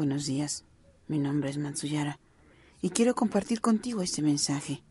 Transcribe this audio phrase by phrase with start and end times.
[0.00, 0.64] Buenos días.
[1.08, 2.18] Mi nombre es Matsuyara
[2.80, 4.82] y quiero compartir contigo este mensaje.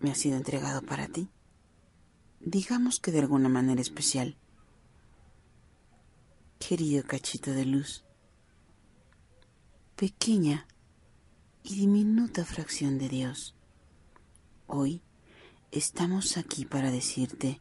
[0.00, 1.28] Me ha sido entregado para ti.
[2.40, 4.38] Digamos que de alguna manera especial.
[6.58, 8.06] Querido cachito de luz,
[9.94, 10.66] pequeña
[11.62, 13.54] y diminuta fracción de Dios,
[14.68, 15.02] hoy
[15.70, 17.60] estamos aquí para decirte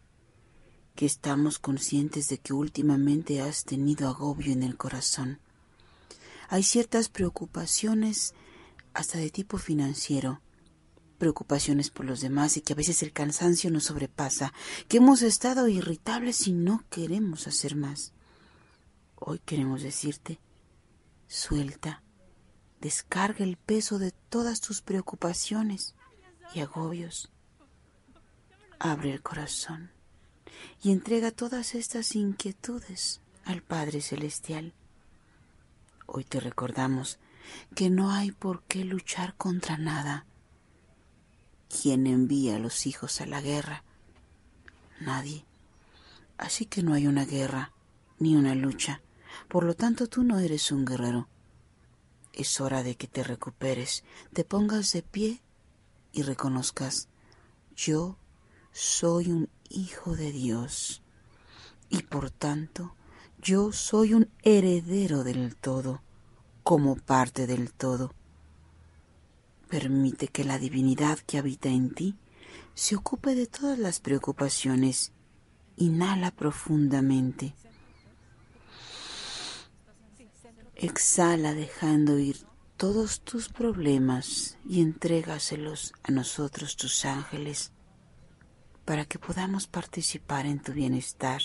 [0.95, 5.41] que estamos conscientes de que últimamente has tenido agobio en el corazón.
[6.47, 8.33] Hay ciertas preocupaciones
[8.93, 10.41] hasta de tipo financiero,
[11.17, 14.53] preocupaciones por los demás y que a veces el cansancio nos sobrepasa,
[14.87, 18.13] que hemos estado irritables y no queremos hacer más.
[19.15, 20.39] Hoy queremos decirte,
[21.27, 22.03] suelta,
[22.81, 25.95] descarga el peso de todas tus preocupaciones
[26.53, 27.31] y agobios.
[28.77, 29.91] Abre el corazón
[30.83, 34.73] y entrega todas estas inquietudes al Padre Celestial.
[36.05, 37.19] Hoy te recordamos
[37.75, 40.25] que no hay por qué luchar contra nada.
[41.69, 43.83] ¿Quién envía a los hijos a la guerra?
[44.99, 45.45] Nadie.
[46.37, 47.71] Así que no hay una guerra
[48.19, 49.01] ni una lucha.
[49.47, 51.27] Por lo tanto, tú no eres un guerrero.
[52.33, 54.03] Es hora de que te recuperes,
[54.33, 55.41] te pongas de pie
[56.11, 57.09] y reconozcas,
[57.75, 58.17] yo
[58.71, 61.01] soy un hijo de Dios
[61.89, 62.95] y por tanto
[63.45, 66.01] yo soy un heredero del todo,
[66.63, 68.11] como parte del todo.
[69.69, 72.17] Permite que la divinidad que habita en ti
[72.73, 75.11] se ocupe de todas las preocupaciones.
[75.77, 77.53] Inhala profundamente.
[80.73, 87.71] Exhala dejando ir todos tus problemas y entrégaselos a nosotros tus ángeles
[88.85, 91.43] para que podamos participar en tu bienestar.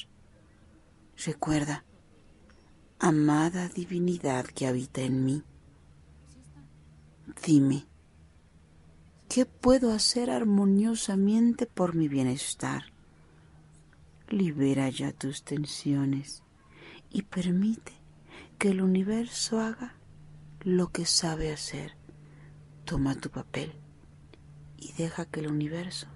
[1.26, 1.84] Recuerda,
[3.02, 5.42] amada divinidad que habita en mí,
[7.46, 7.86] dime,
[9.26, 12.92] ¿qué puedo hacer armoniosamente por mi bienestar?
[14.28, 16.42] Libera ya tus tensiones
[17.08, 17.92] y permite
[18.58, 19.94] que el universo haga
[20.60, 21.96] lo que sabe hacer.
[22.84, 23.72] Toma tu papel
[24.76, 26.06] y deja que el universo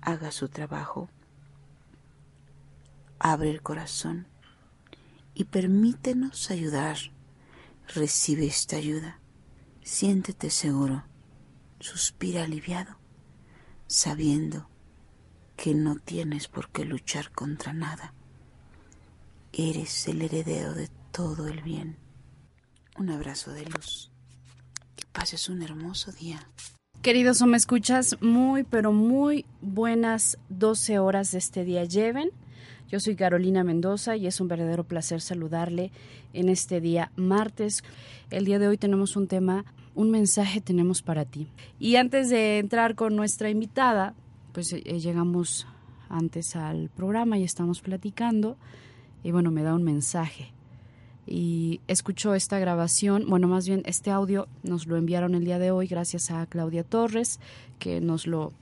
[0.00, 1.10] haga su trabajo.
[3.18, 4.31] Abre el corazón
[5.34, 6.98] y permítenos ayudar.
[7.94, 9.20] Recibe esta ayuda.
[9.82, 11.04] Siéntete seguro.
[11.80, 12.96] Suspira aliviado,
[13.88, 14.68] sabiendo
[15.56, 18.14] que no tienes por qué luchar contra nada.
[19.52, 21.96] Eres el heredero de todo el bien.
[22.98, 24.10] Un abrazo de luz.
[24.96, 26.48] Que pases un hermoso día.
[27.02, 32.30] Queridos o me escuchas, muy pero muy buenas 12 horas de este día lleven.
[32.92, 35.90] Yo soy Carolina Mendoza y es un verdadero placer saludarle
[36.34, 37.82] en este día martes.
[38.30, 41.48] El día de hoy tenemos un tema, un mensaje tenemos para ti.
[41.80, 44.12] Y antes de entrar con nuestra invitada,
[44.52, 45.66] pues eh, llegamos
[46.10, 48.58] antes al programa y estamos platicando
[49.24, 50.52] y bueno, me da un mensaje
[51.26, 55.70] y escuchó esta grabación, bueno, más bien este audio nos lo enviaron el día de
[55.70, 57.40] hoy gracias a Claudia Torres,
[57.78, 58.52] que nos lo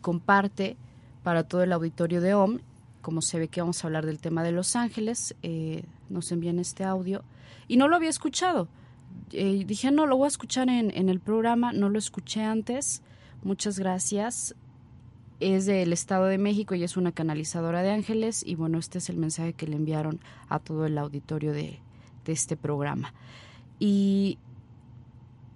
[0.00, 0.78] comparte
[1.22, 2.60] para todo el auditorio de OM.
[3.04, 6.58] Como se ve que vamos a hablar del tema de Los Ángeles, eh, nos envían
[6.58, 7.22] este audio
[7.68, 8.66] y no lo había escuchado.
[9.30, 13.02] Eh, dije, no, lo voy a escuchar en, el programa, no lo escuché antes.
[13.42, 14.54] Muchas gracias
[15.38, 19.10] es del Estado de México y es una canalizadora de ángeles y bueno, este es
[19.10, 20.18] el mensaje que le enviaron
[20.48, 21.80] a todo el auditorio de,
[22.24, 23.12] este programa.
[23.78, 24.38] Y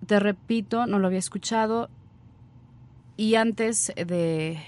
[0.07, 1.89] te repito, no lo había escuchado
[3.17, 4.59] y antes de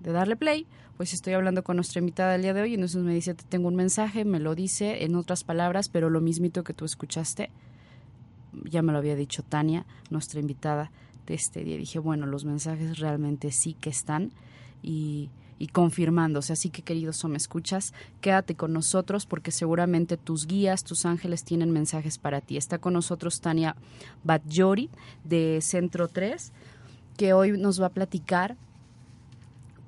[0.00, 0.66] darle play,
[1.00, 3.44] pues estoy hablando con nuestra invitada del día de hoy y entonces me dice, te
[3.44, 7.48] tengo un mensaje, me lo dice en otras palabras, pero lo mismito que tú escuchaste,
[8.64, 10.90] ya me lo había dicho Tania, nuestra invitada
[11.26, 11.78] de este día.
[11.78, 14.30] Dije, bueno, los mensajes realmente sí que están
[14.82, 16.52] y, y confirmándose.
[16.52, 21.70] Así que, queridos me escuchas, quédate con nosotros porque seguramente tus guías, tus ángeles tienen
[21.70, 22.58] mensajes para ti.
[22.58, 23.74] Está con nosotros Tania
[24.22, 24.90] Batjori
[25.24, 26.52] de Centro 3,
[27.16, 28.58] que hoy nos va a platicar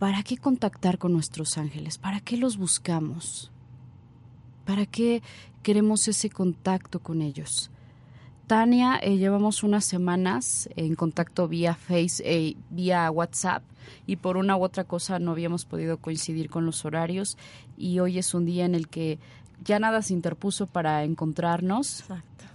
[0.02, 3.52] para qué contactar con nuestros ángeles, para qué los buscamos,
[4.64, 5.22] para qué
[5.62, 7.70] queremos ese contacto con ellos.
[8.48, 13.62] Tania, eh, llevamos unas semanas en contacto vía Face, eh, vía WhatsApp
[14.04, 17.38] y por una u otra cosa no habíamos podido coincidir con los horarios
[17.76, 19.20] y hoy es un día en el que
[19.62, 22.00] ya nada se interpuso para encontrarnos.
[22.00, 22.46] Exacto.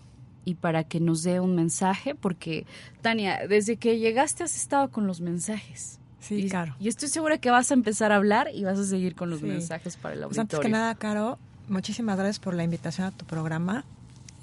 [0.43, 2.65] y para que nos dé un mensaje, porque
[3.01, 5.96] Tania, desde que llegaste has estado con los mensajes.
[6.19, 6.75] Sí, y, Caro.
[6.79, 9.39] Y estoy segura que vas a empezar a hablar y vas a seguir con los
[9.39, 9.45] Sí.
[9.45, 10.41] mensajes para el Pues auditorio.
[10.41, 11.37] antes que nada, Caro,
[11.69, 13.83] muchísimas gracias por la invitación a tu programa.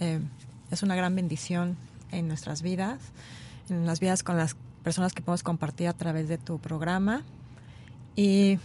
[0.00, 0.21] Eh,
[0.71, 1.76] es una gran bendición
[2.12, 3.00] en nuestras vidas,
[3.69, 7.23] en las vidas con las personas que podemos compartir a través de tu programa.
[8.16, 8.59] Y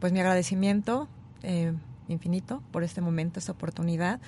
[0.00, 1.08] pues mi agradecimiento
[1.42, 1.72] eh,
[2.08, 4.18] infinito por este momento, esta oportunidad.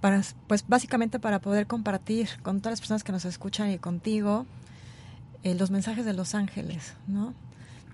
[0.00, 4.46] Para, pues básicamente para poder compartir con todas las personas que nos escuchan y contigo
[5.42, 7.34] eh, los mensajes de los ángeles, ¿no?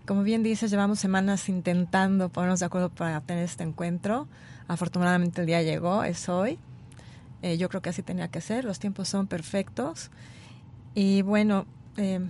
[0.07, 4.29] Como bien dices, llevamos semanas intentando ponernos de acuerdo para tener este encuentro.
[4.69, 6.59] Afortunadamente el día llegó, es hoy.
[7.43, 10.11] Eh, yo creo que así tenía que ser, los tiempos son perfectos.
[10.95, 12.21] Y bueno, eh,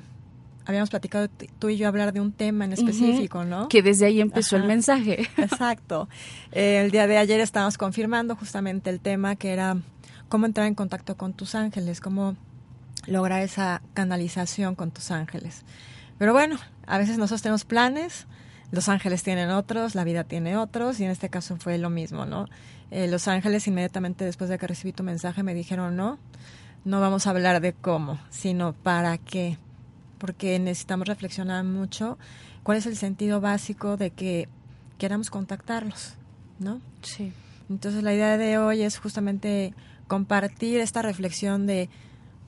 [0.66, 1.28] habíamos platicado
[1.58, 3.68] tú y yo hablar de un tema en específico, ¿no?
[3.68, 5.28] Que desde ahí empezó el mensaje.
[5.36, 6.08] Exacto.
[6.52, 9.76] Eh, el día de ayer estábamos confirmando justamente el tema que era
[10.28, 12.36] cómo entrar en contacto con tus ángeles, cómo
[13.06, 15.62] lograr esa canalización con tus ángeles.
[16.18, 18.26] Pero bueno, a veces nosotros tenemos planes,
[18.70, 22.26] los ángeles tienen otros, la vida tiene otros, y en este caso fue lo mismo,
[22.26, 22.46] ¿no?
[22.90, 26.18] Eh, los ángeles inmediatamente después de que recibí tu mensaje me dijeron, no,
[26.84, 29.58] no vamos a hablar de cómo, sino para qué,
[30.18, 32.18] porque necesitamos reflexionar mucho
[32.62, 34.48] cuál es el sentido básico de que
[34.98, 36.14] queramos contactarlos,
[36.58, 36.80] ¿no?
[37.02, 37.32] Sí.
[37.68, 39.74] Entonces la idea de hoy es justamente
[40.06, 41.88] compartir esta reflexión de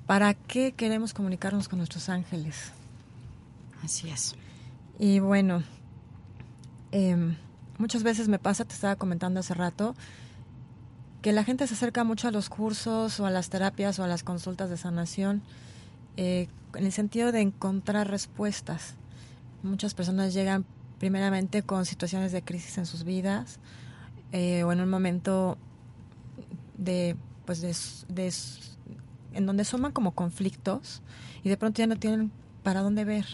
[0.06, 2.72] para qué queremos comunicarnos con nuestros ángeles.
[3.82, 4.34] Así es.
[4.98, 5.62] Y bueno,
[6.92, 7.36] em,
[7.78, 9.94] muchas veces me pasa, te estaba comentando hace rato,
[11.22, 14.06] que la gente se acerca mucho a los cursos o a las terapias o a
[14.06, 15.42] las consultas de sanación
[16.16, 18.94] eh, en el sentido de encontrar respuestas.
[19.62, 20.64] Muchas personas llegan
[20.98, 23.58] primeramente con situaciones de crisis en sus vidas
[24.32, 25.58] eh, o en un momento
[26.78, 27.74] de, pues de,
[28.14, 28.30] de
[29.36, 31.02] en donde suman como conflictos
[31.44, 33.26] y de pronto ya no tienen para dónde ver.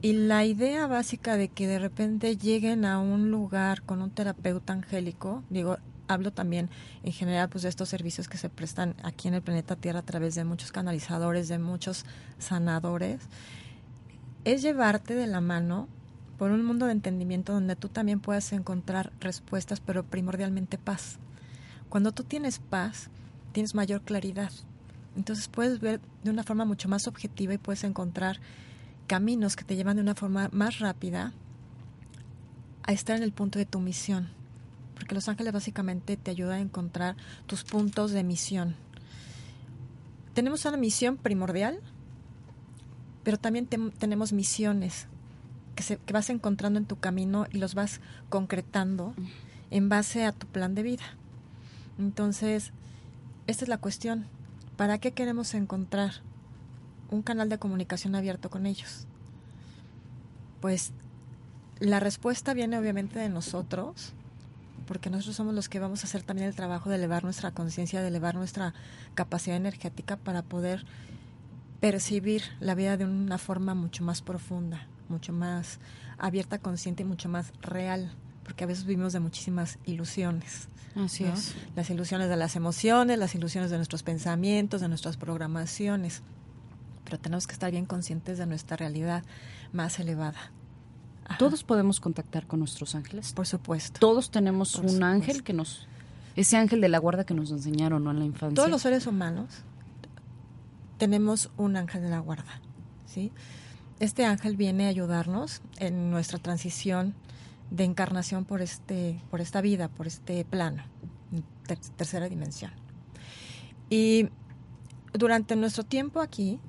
[0.00, 4.72] Y la idea básica de que de repente lleguen a un lugar con un terapeuta
[4.72, 6.70] angélico, digo, hablo también
[7.02, 10.04] en general pues de estos servicios que se prestan aquí en el planeta Tierra a
[10.04, 12.04] través de muchos canalizadores, de muchos
[12.38, 13.20] sanadores,
[14.44, 15.88] es llevarte de la mano
[16.38, 21.18] por un mundo de entendimiento donde tú también puedas encontrar respuestas, pero primordialmente paz.
[21.88, 23.10] Cuando tú tienes paz,
[23.52, 24.52] tienes mayor claridad.
[25.16, 28.40] Entonces puedes ver de una forma mucho más objetiva y puedes encontrar
[29.06, 31.32] caminos que te llevan de una forma más rápida
[32.84, 34.28] a estar en el punto de tu misión.
[34.94, 38.76] Porque los ángeles básicamente te ayudan a encontrar tus puntos de misión.
[40.34, 41.80] Tenemos una misión primordial,
[43.24, 45.06] pero también tenemos misiones
[45.74, 49.14] que, se, que vas encontrando en tu camino y los vas concretando
[49.70, 51.04] en base a tu plan de vida.
[51.98, 52.72] Entonces,
[53.46, 54.26] esta es la cuestión.
[54.78, 56.12] ¿Para qué queremos encontrar
[57.10, 59.08] un canal de comunicación abierto con ellos?
[60.60, 60.92] Pues
[61.80, 64.12] la respuesta viene obviamente de nosotros,
[64.86, 68.00] porque nosotros somos los que vamos a hacer también el trabajo de elevar nuestra conciencia,
[68.02, 68.72] de elevar nuestra
[69.16, 70.86] capacidad energética para poder
[71.80, 75.80] percibir la vida de una forma mucho más profunda, mucho más
[76.18, 78.12] abierta, consciente y mucho más real,
[78.48, 80.68] porque a veces vivimos de muchísimas ilusiones.
[80.96, 81.34] Así ¿no?
[81.34, 81.54] es.
[81.76, 86.22] Las ilusiones de las emociones, las ilusiones de nuestros pensamientos, de nuestras programaciones.
[87.04, 89.22] Pero tenemos que estar bien conscientes de nuestra realidad
[89.74, 90.50] más elevada.
[91.26, 91.36] Ajá.
[91.36, 93.34] Todos podemos contactar con nuestros ángeles.
[93.34, 94.00] Por supuesto.
[94.00, 95.04] Todos tenemos Por un supuesto.
[95.04, 95.86] ángel que nos...
[96.34, 98.12] Ese ángel de la guarda que nos enseñaron ¿no?
[98.12, 98.54] en la infancia.
[98.54, 99.62] Todos los seres humanos
[100.96, 102.62] tenemos un ángel de la guarda.
[103.04, 103.30] ¿sí?
[104.00, 107.14] Este ángel viene a ayudarnos en nuestra transición
[107.70, 110.82] de encarnación por, este, por esta vida, por este plano,
[111.66, 112.72] ter- tercera dimensión.
[113.90, 114.28] Y
[115.12, 116.60] durante nuestro tiempo aquí,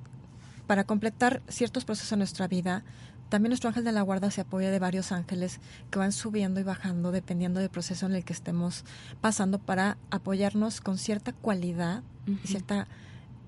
[0.67, 2.83] para completar ciertos procesos en nuestra vida,
[3.29, 5.59] también nuestro ángel de la guarda se apoya de varios ángeles
[5.91, 8.85] que van subiendo y bajando dependiendo del proceso en el que estemos
[9.21, 12.01] pasando para apoyarnos con cierta cualidad
[12.43, 12.87] y cierta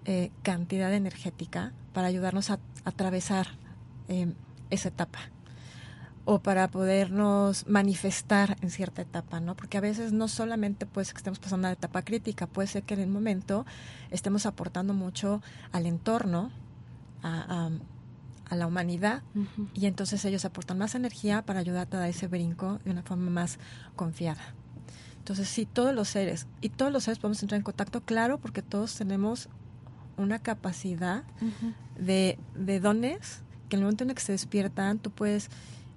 [0.06, 3.48] eh, cantidad energética para ayudarnos a, atravesar
[4.08, 4.34] eh,
[4.70, 5.20] esa etapa
[6.26, 9.56] o para podernos manifestar en cierta etapa, ¿no?
[9.56, 12.84] Porque a veces no solamente puede ser que estemos pasando una etapa crítica, puede ser
[12.84, 13.66] que en el momento
[14.12, 16.52] estemos aportando mucho al entorno,
[17.24, 17.70] a, a-
[18.50, 19.24] a la humanidad,
[19.74, 23.30] y entonces ellos aportan más energía para ayudarte a dar ese brinco de una forma
[23.32, 23.58] más
[23.96, 24.42] confiada.
[25.20, 28.62] Entonces, sí, todos los seres, y todos los seres podemos entrar en contacto, claro, porque
[28.62, 29.48] todos tenemos
[30.18, 31.24] una capacidad
[31.98, 35.50] de, de dones que en el momento en el que se despiertan, tú puedes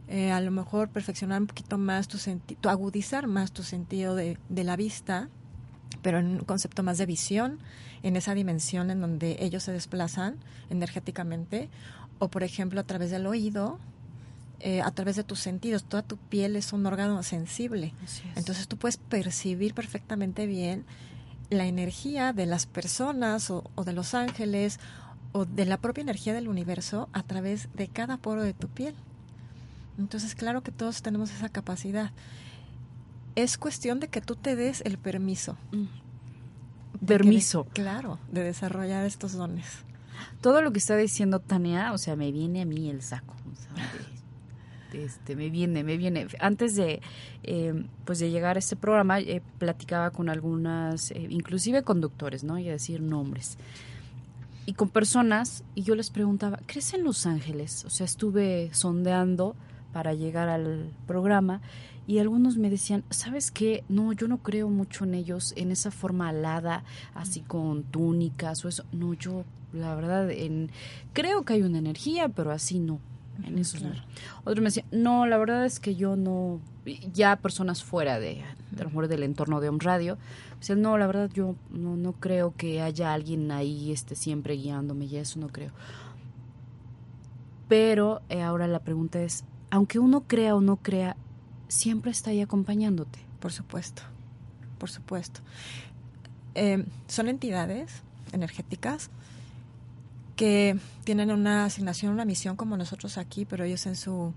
[0.09, 4.39] eh, a lo mejor perfeccionar un poquito más tu sentido, agudizar más tu sentido de,
[4.49, 5.29] de la vista
[6.05, 7.59] pero en un concepto más de visión,
[8.03, 10.37] en esa dimensión en donde ellos se desplazan
[10.69, 11.71] energéticamente,
[12.19, 13.79] o por ejemplo a través del oído,
[14.61, 15.85] eh, a través de tus sentidos.
[15.85, 17.95] Toda tu piel es un órgano sensible.
[18.37, 20.85] Entonces tú puedes percibir perfectamente bien
[21.49, 24.81] la energía de las personas o, o de los ángeles
[25.33, 28.95] o de la propia energía del universo a través de cada poro de tu piel.
[29.99, 32.11] Entonces, claro que todos tenemos esa capacidad.
[33.37, 35.57] Es cuestión de que tú te des el permiso.
[35.73, 35.85] Mm.
[37.01, 37.67] de Permiso.
[37.73, 39.67] claro, de desarrollar estos dones.
[40.41, 43.35] Todo lo que está diciendo Tania, o sea, me viene a mí el saco.
[44.93, 46.29] de- de este, me viene, me viene.
[46.39, 47.03] Antes de,
[47.43, 52.59] eh, pues de llegar a este programa, eh, platicaba con algunas, eh, inclusive conductores, ¿no?
[52.61, 53.59] Y a decir nombres.
[54.67, 57.85] Y con personas, y yo les preguntaba, ¿crees en Los Ángeles?
[57.85, 59.57] O sea, estuve sondeando
[59.95, 61.61] para llegar al programa
[62.07, 63.85] y algunos me decían, ¿sabes qué?
[63.89, 66.83] No, yo no creo mucho en ellos, en esa forma alada,
[67.15, 68.85] así con túnicas o eso.
[68.93, 70.71] No, yo, la verdad, en,
[71.13, 72.99] creo que hay una energía, pero así no.
[73.47, 73.93] En eso no.
[74.41, 76.61] Otros me decían, no, la verdad es que yo no,
[77.13, 80.19] ya personas fuera de, a lo mejor del entorno de Home Radio,
[80.59, 85.05] decían, no, la verdad yo no, no creo que haya alguien ahí este, siempre guiándome
[85.05, 85.71] y eso no creo.
[87.67, 91.17] Pero eh, ahora la pregunta es, aunque uno crea o no crea,
[91.67, 93.19] siempre está ahí acompañándote.
[93.41, 94.03] Por supuesto,
[94.79, 95.41] por supuesto.
[96.55, 98.03] Eh, son entidades
[98.33, 99.11] energéticas
[100.37, 104.33] que tienen una asignación, una misión como nosotros aquí, pero ellos en su,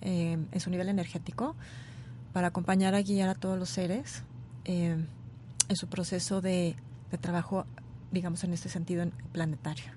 [0.00, 1.54] eh, en su nivel energético,
[2.32, 4.22] para acompañar a guiar a todos los seres
[4.64, 4.96] eh,
[5.68, 6.76] en su proceso de,
[7.10, 7.66] de trabajo,
[8.10, 9.92] digamos en este sentido, en- planetario.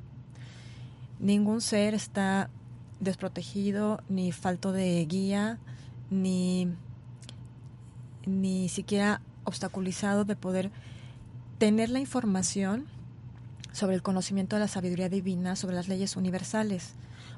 [1.20, 2.50] Ningún ser está
[3.00, 5.58] desprotegido, ni falto de guía,
[6.10, 6.70] ni
[8.26, 10.72] ni siquiera obstaculizado de poder
[11.60, 12.86] tener la información
[13.72, 16.94] sobre el conocimiento de la sabiduría divina, sobre las leyes universales.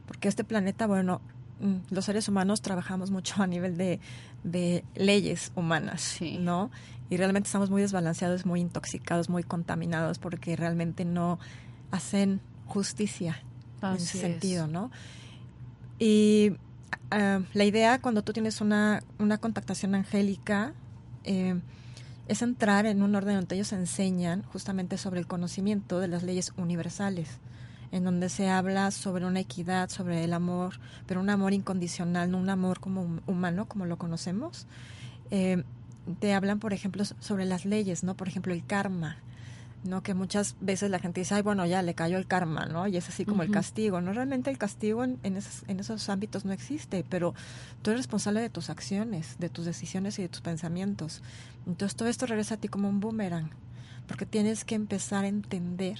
[0.05, 1.19] Porque este planeta, bueno,
[1.59, 3.99] mm, los seres humanos trabajamos mucho a nivel de,
[4.43, 6.37] de leyes humanas, Sí.
[6.37, 6.71] ¿no?
[7.09, 11.39] Y realmente estamos muy desbalanceados, muy intoxicados, muy contaminados, porque realmente no
[11.91, 13.41] hacen justicia
[13.81, 14.21] en ese es.
[14.21, 14.91] sentido, ¿no?
[15.99, 16.53] Y
[17.11, 20.73] ah, la idea cuando tú tienes una, una contactación angélica
[21.23, 21.59] eh,
[22.27, 26.53] es entrar en un orden donde ellos enseñan justamente sobre el conocimiento de las leyes
[26.57, 27.39] universales,
[27.91, 32.37] en donde se habla sobre una equidad, sobre el amor, pero un amor incondicional, no
[32.37, 34.67] un amor como hum- humano, como lo conocemos.
[35.31, 35.63] Eh,
[36.19, 38.15] te hablan, por ejemplo, so- sobre las leyes, ¿no?
[38.15, 39.17] Por ejemplo, el karma,
[39.83, 40.03] ¿no?
[40.03, 42.87] Que muchas veces la gente dice, ay, bueno, ya le cayó el karma, ¿no?
[42.87, 44.13] Y es así como el castigo, ¿no?
[44.13, 47.33] Realmente el castigo en, en esos, en esos ámbitos no existe, pero
[47.81, 51.21] tú eres responsable de tus acciones, de tus decisiones y de tus pensamientos.
[51.65, 53.49] Entonces todo esto regresa a ti como un boomerang,
[54.07, 55.99] porque tienes que empezar a entender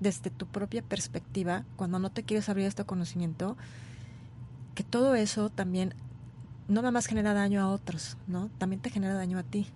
[0.00, 3.56] desde tu propia perspectiva, cuando no te quieres abrir a este conocimiento,
[4.74, 5.94] que todo eso también
[6.68, 8.50] no nada más genera daño a otros, ¿no?
[8.58, 9.68] También te genera daño a ti.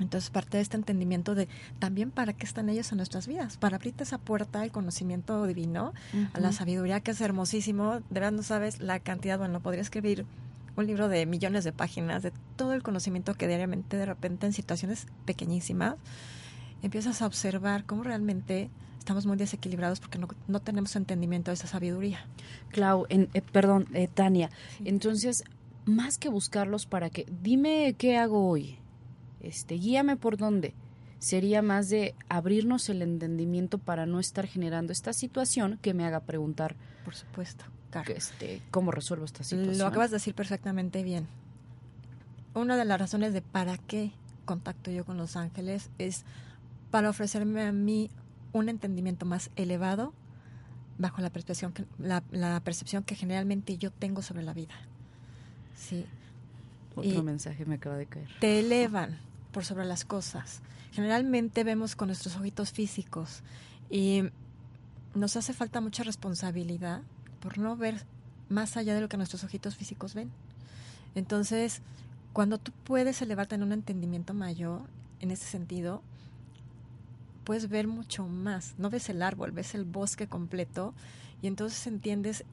[0.00, 3.76] Entonces, parte de este entendimiento de también para qué están ellos en nuestras vidas, para
[3.76, 5.92] abrirte esa puerta al conocimiento divino,
[6.32, 7.94] a la sabiduría que es hermosísimo.
[7.94, 10.26] De verdad no sabes la cantidad, bueno, podría escribir
[10.76, 14.52] un libro de millones de páginas de todo el conocimiento que diariamente de repente en
[14.52, 15.94] situaciones pequeñísimas
[16.82, 21.66] empiezas a observar cómo realmente estamos muy desequilibrados porque no, no tenemos entendimiento de esa
[21.66, 22.26] sabiduría.
[22.70, 24.50] Clau, en- eh, perdón, eh, Tania.
[24.84, 25.44] Entonces,
[25.84, 28.78] más que buscarlos para que, dime qué hago hoy,
[29.46, 30.74] este, guíame por dónde.
[31.18, 36.20] Sería más de abrirnos el entendimiento para no estar generando esta situación que me haga
[36.20, 37.64] preguntar Por supuesto.
[38.04, 39.78] Que, este, cómo resuelvo esta situación.
[39.78, 41.28] Lo acabas de decir perfectamente bien.
[42.52, 44.10] Una de las razones de para qué
[44.44, 46.24] contacto yo con los ángeles es
[46.90, 48.10] para ofrecerme a mí
[48.52, 50.12] un entendimiento más elevado
[50.98, 54.74] bajo la percepción que, la, la percepción que generalmente yo tengo sobre la vida.
[55.76, 56.04] Sí.
[56.96, 58.28] Otro y- mensaje me acaba de caer.
[58.40, 59.18] te elevan
[59.54, 60.60] por sobre las cosas.
[60.90, 63.42] Generalmente vemos con nuestros ojitos físicos
[63.88, 64.24] y
[65.14, 67.02] nos hace falta mucha responsabilidad
[67.40, 68.04] por no ver
[68.48, 70.30] más allá de lo que nuestros ojitos físicos ven.
[71.14, 71.82] Entonces,
[72.32, 74.82] cuando tú puedes elevarte en un entendimiento mayor,
[75.20, 76.02] en ese sentido,
[77.44, 78.74] puedes ver mucho más.
[78.76, 80.94] No ves el árbol, ves el bosque completo
[81.42, 82.44] y entonces entiendes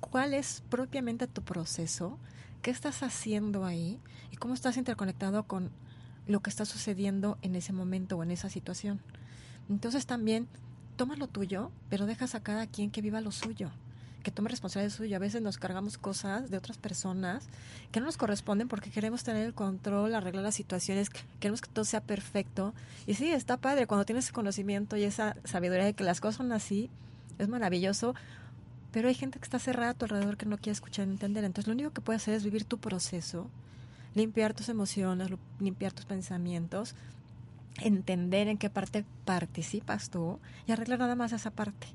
[0.00, 2.18] cuál es propiamente tu proceso,
[2.62, 4.00] qué estás haciendo ahí
[4.32, 5.70] y cómo estás interconectado con
[6.26, 9.00] lo que está sucediendo en ese momento o en esa situación.
[9.68, 10.48] Entonces también
[10.96, 13.70] toma lo tuyo, pero dejas a cada quien que viva lo suyo,
[14.22, 15.16] que tome responsabilidad suya.
[15.16, 17.48] A veces nos cargamos cosas de otras personas
[17.90, 21.84] que no nos corresponden porque queremos tener el control, arreglar las situaciones, queremos que todo
[21.84, 22.74] sea perfecto.
[23.06, 26.36] Y sí, está padre cuando tienes ese conocimiento y esa sabiduría de que las cosas
[26.36, 26.90] son así,
[27.38, 28.14] es maravilloso.
[28.92, 31.44] Pero hay gente que está cerrada a tu alrededor que no quiere escuchar y entender.
[31.44, 33.48] Entonces lo único que puedes hacer es vivir tu proceso,
[34.14, 36.94] limpiar tus emociones, limpiar tus pensamientos,
[37.80, 41.86] entender en qué parte participas tú y arreglar nada más esa parte.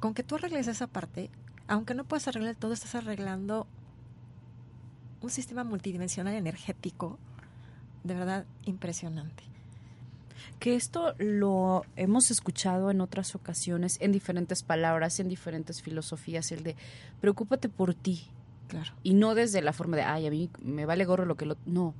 [0.00, 1.30] Con que tú arregles esa parte,
[1.68, 3.66] aunque no puedas arreglar todo, estás arreglando
[5.20, 7.18] un sistema multidimensional energético
[8.04, 9.42] de verdad impresionante.
[10.60, 16.62] Que esto lo hemos escuchado en otras ocasiones, en diferentes palabras, en diferentes filosofías, el
[16.62, 16.76] de
[17.20, 18.28] preocúpate por ti.
[18.68, 18.92] Claro.
[19.02, 21.56] Y no desde la forma de, ay, a mí me vale gorro lo que lo...
[21.66, 21.94] No,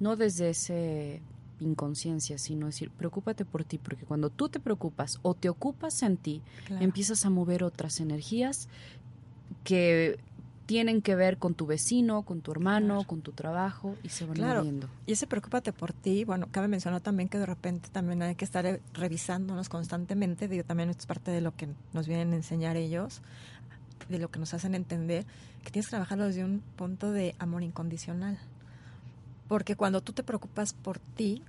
[0.00, 1.22] no desde ese
[1.60, 6.16] inconsciencia, sino decir, preocúpate por ti, porque cuando tú te preocupas o te ocupas en
[6.16, 6.82] ti, Claro.
[6.84, 8.68] empiezas a mover otras energías
[9.64, 10.18] que
[10.66, 13.06] tienen que ver con tu vecino, con tu hermano, Claro.
[13.08, 14.60] con tu trabajo y se van Claro.
[14.60, 14.88] moviendo.
[15.06, 18.44] Y ese preocúpate por ti, bueno, cabe mencionar también que de repente también hay que
[18.44, 22.36] estar eh, revisándonos constantemente, digo, también esto es parte de lo que nos vienen a
[22.36, 23.20] enseñar ellos,
[24.08, 25.26] de lo que nos hacen entender,
[25.62, 28.38] que tienes que trabajarlo desde un punto de amor incondicional.
[29.48, 31.42] Porque cuando tú te preocupas por ti,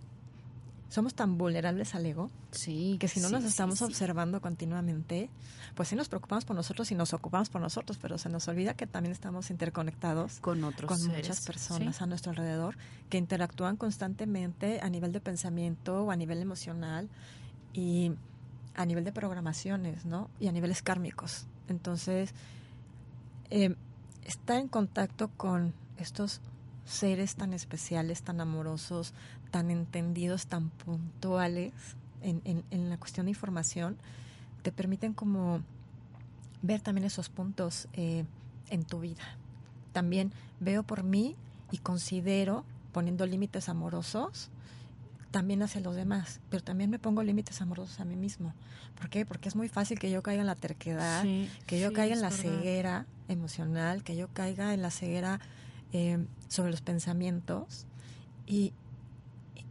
[0.89, 2.97] somos tan vulnerables al ego Sí.
[3.00, 3.86] que si no sí, nos estamos sí.
[3.86, 5.30] observando continuamente,
[5.76, 8.74] pues sí nos preocupamos por nosotros y nos ocupamos por nosotros, pero se nos olvida
[8.74, 12.76] que también estamos interconectados con otros con seres, muchas personas a nuestro alrededor
[13.10, 17.08] que interactúan constantemente a nivel de pensamiento o a nivel emocional
[17.74, 18.12] y
[18.76, 20.30] a nivel de programaciones, ¿no?
[20.41, 21.45] Y a niveles kármicos.
[21.69, 22.34] Entonces,
[23.50, 23.76] eh,
[24.26, 26.42] estar en contacto con estos
[26.86, 29.14] seres tan especiales, tan amorosos,
[29.52, 31.74] tan entendidos, tan puntuales
[32.22, 33.98] en, en- en la cuestión de información,
[34.64, 35.62] te permiten como
[36.62, 38.26] ver también esos puntos eh,
[38.70, 39.24] en tu vida.
[39.94, 41.36] También veo por mí
[41.72, 44.50] y considero, poniendo límites amorosos,
[45.32, 48.54] también hacia los demás, pero también me pongo límites amorosos a mí mismo.
[48.98, 49.26] ¿Por qué?
[49.26, 52.13] Porque es muy fácil que yo caiga en la terquedad, Sí, que yo sí, caiga
[52.15, 52.44] en la verdad.
[52.44, 55.39] ceguera emocional, que yo caiga en la ceguera
[55.94, 57.86] eh, sobre los pensamientos
[58.46, 58.74] y,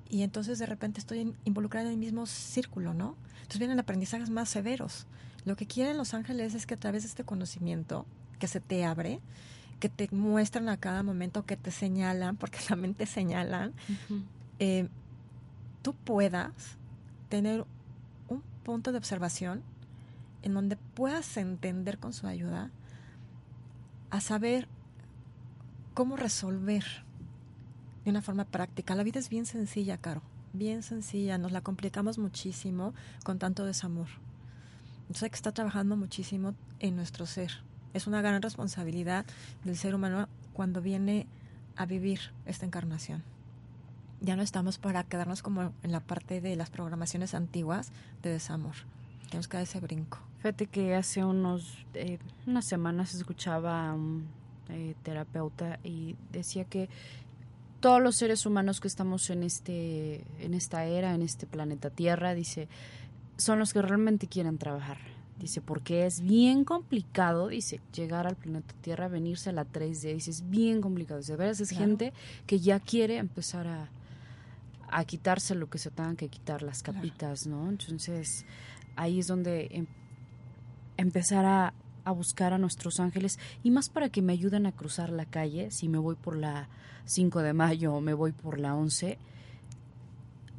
[0.09, 3.17] y entonces de repente estoy in- involucrada en el mismo círculo, ¿no?
[3.37, 5.07] Entonces vienen aprendizajes más severos.
[5.45, 8.07] Lo que quieren los ángeles es que a través de este conocimiento
[8.39, 9.21] que se te abre,
[9.79, 13.73] que te muestran a cada momento, que te señalan, porque también te señalan,
[14.59, 14.89] eh,
[15.83, 16.53] tú puedas
[17.29, 17.65] tener
[18.29, 19.63] un punto de observación
[20.43, 22.71] en donde puedas entender con su ayuda
[24.11, 24.69] a saber
[25.95, 26.85] cómo resolver
[28.05, 28.95] de una forma práctica.
[28.95, 34.09] La vida es bien sencilla, Caro, bien sencilla, nos la complicamos muchísimo con tanto desamor.
[35.03, 37.51] Entonces hay que estar trabajando muchísimo en nuestro ser.
[37.93, 39.27] Es una gran responsabilidad
[39.65, 41.27] del ser humano cuando viene
[41.77, 43.23] a vivir esta encarnación
[44.21, 48.75] ya no estamos para quedarnos como en la parte de las programaciones antiguas de desamor.
[49.29, 50.19] Tenemos que dar ese brinco.
[50.39, 54.27] Fíjate que hace unos eh, unas semanas escuchaba a un
[54.69, 56.89] eh, terapeuta y decía que
[57.81, 62.35] todos los seres humanos que estamos en este en esta era, en este planeta Tierra,
[62.35, 62.69] dice,
[63.37, 64.99] son los que realmente quieren trabajar.
[65.39, 70.31] Dice, porque es bien complicado, dice, llegar al planeta Tierra, venirse a la 3D, dice,
[70.31, 71.21] es bien complicado.
[71.21, 71.87] Dice, veras es Claro.
[71.87, 72.13] gente
[72.47, 73.89] que ya quiere empezar a,
[74.93, 76.99] a quitarse lo que se tengan que quitar, las Claro.
[76.99, 77.69] capitas, ¿no?
[77.69, 78.45] Entonces,
[78.97, 79.87] ahí es donde em-
[80.97, 81.73] empezar a,
[82.05, 85.71] a buscar a nuestros ángeles y más para que me ayuden a cruzar la calle,
[85.71, 86.69] si me voy por la
[87.05, 89.19] 5 de mayo o me voy por la 11,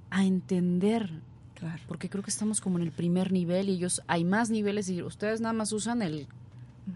[0.10, 1.10] a entender,
[1.56, 1.82] Claro.
[1.88, 5.04] porque creo que estamos como en el primer nivel y ellos hay más niveles y
[5.04, 6.28] ustedes nada más usan el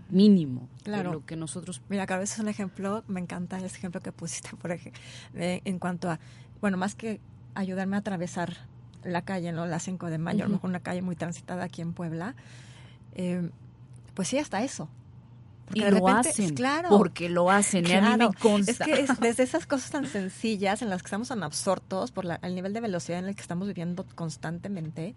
[0.09, 1.13] mínimo Claro.
[1.13, 4.49] lo que nosotros Mira, cada vez es un ejemplo, me encanta ese ejemplo que pusiste,
[4.57, 4.99] por ejemplo,
[5.35, 6.19] en cuanto a,
[6.65, 7.19] bueno, más que
[7.53, 8.57] ayudarme a atravesar
[9.03, 9.67] la calle, ¿no?
[9.67, 12.33] La 5 de mayo, a lo mejor una calle muy transitada aquí en Puebla,
[13.13, 13.51] eh,
[14.15, 14.89] pues sí, hasta eso.
[15.65, 18.31] Porque y de lo repente- hacen, claro, porque lo hacen, y a mí me Claro,
[18.41, 18.71] consta.
[18.71, 22.25] Es que es desde esas cosas tan sencillas en las que estamos tan absortos por
[22.25, 25.13] la- el nivel de velocidad en el que estamos viviendo constantemente,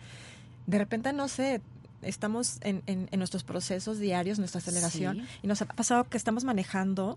[0.67, 1.63] de repente, no sé,
[2.03, 5.23] estamos en, en- en nuestros procesos diarios, nuestra aceleración, Sí.
[5.45, 7.17] y nos ha pasado que estamos manejando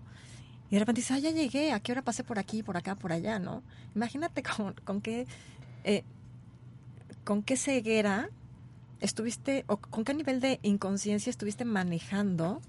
[0.72, 2.94] y de repente dices, ah, ya llegué, ¿a qué hora pasé por aquí, por acá,
[2.96, 3.62] por allá, no?
[3.94, 5.26] Imagínate con, con qué...
[5.84, 6.02] eh,
[7.24, 8.30] con qué ceguera
[9.00, 12.60] estuviste, o con qué nivel de inconsciencia estuviste manejando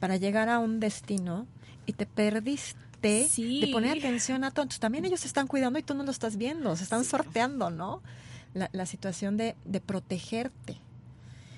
[0.00, 1.46] para llegar a un destino
[1.84, 3.60] y te perdiste Sí.
[3.60, 4.62] de poner atención a todo.
[4.62, 7.70] Entonces, también ellos se están cuidando y tú no lo estás viendo, se están sorteando,
[7.70, 8.02] ¿no?
[8.54, 10.78] La, la situación de, de protegerte.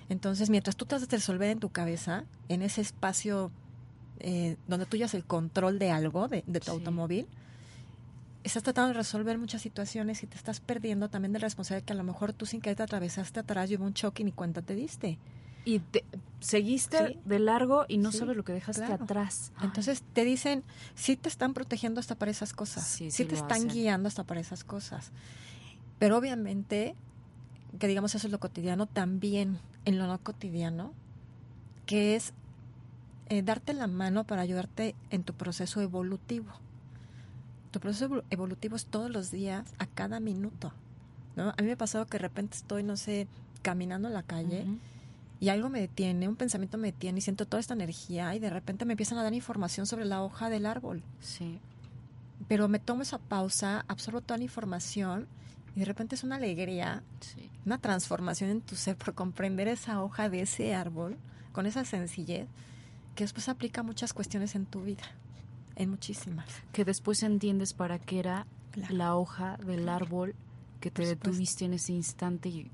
[0.08, 3.50] Entonces, mientras tú tratas de resolver en tu cabeza, en ese espacio
[4.20, 6.70] eh, donde tú llevas el control de algo, de, de tu Sí.
[6.72, 7.26] automóvil,
[8.44, 11.92] estás tratando de resolver muchas situaciones y te estás perdiendo también de la responsabilidad que
[11.92, 14.32] a lo mejor tú sin querer te atravesaste atrás y hubo un choque y ni
[14.32, 15.18] cuenta te diste.
[15.64, 16.04] Y te-
[16.40, 17.18] seguiste Sí.
[17.26, 19.04] de largo y no Sí, sabes lo que dejaste claro.
[19.04, 19.52] atrás.
[19.60, 20.62] Entonces te dicen,
[20.94, 23.68] sí te están protegiendo hasta para esas cosas, Sí, te están hacen.
[23.68, 25.10] guiando hasta para esas cosas.
[25.98, 26.94] Pero obviamente,
[27.78, 30.94] que digamos eso es lo cotidiano, también en lo no cotidiano,
[31.84, 32.32] que es
[33.28, 36.50] eh, darte la mano para ayudarte en tu proceso evolutivo.
[37.70, 40.72] Tu proceso evol- evolutivo es todos los días, a cada minuto.
[41.36, 41.50] ¿no?
[41.50, 43.26] A mí me ha pasado que de repente estoy, no sé,
[43.62, 44.66] caminando en la calle
[45.40, 48.50] y algo me detiene, un pensamiento me detiene y siento toda esta energía y de
[48.50, 51.02] repente me empiezan a dar información sobre la hoja del árbol.
[51.20, 51.58] Sí.
[52.48, 55.26] Pero me tomo esa pausa, absorbo toda la información
[55.76, 57.48] y de repente es una alegría, Sí.
[57.66, 61.16] una transformación en tu ser por comprender esa hoja de ese árbol
[61.52, 62.48] con esa sencillez
[63.18, 65.02] que después aplica muchas cuestiones en tu vida,
[65.74, 66.46] en muchísimas.
[66.70, 68.94] Que después entiendes para qué era Claro.
[68.94, 70.36] la hoja del árbol
[70.78, 72.70] que te detuviste en ese instante y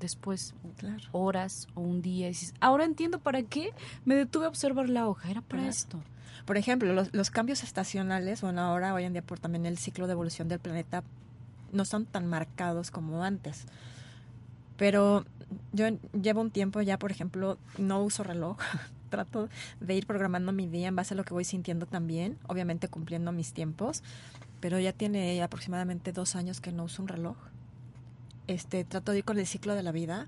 [0.00, 1.04] después Claro.
[1.12, 3.70] horas o un día y dices, ahora entiendo para qué
[4.04, 5.70] me detuve a observar la hoja, era para Claro.
[5.70, 6.02] esto.
[6.46, 10.08] Por ejemplo, los, los cambios estacionales, bueno, ahora hoy en día por también el ciclo
[10.08, 11.04] de evolución del planeta,
[11.70, 13.66] no son tan marcados como antes.
[14.76, 15.24] Pero
[15.72, 15.86] yo
[16.20, 18.58] llevo un tiempo ya, por ejemplo, no uso reloj.
[19.10, 19.48] Trato
[19.80, 23.32] de ir programando mi día en base a lo que voy sintiendo también, obviamente cumpliendo
[23.32, 24.02] mis tiempos.
[24.60, 27.36] Pero ya tiene aproximadamente dos años que no uso un reloj.
[28.46, 30.26] Este, trato de ir con el ciclo de la vida.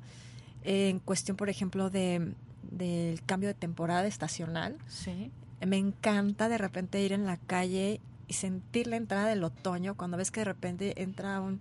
[0.64, 2.34] En cuestión, por ejemplo, de
[2.70, 5.30] del cambio de temporada estacional, Sí.
[5.66, 10.16] me encanta de repente ir en la calle y sentir la entrada del otoño cuando
[10.16, 11.60] ves que de repente entra un,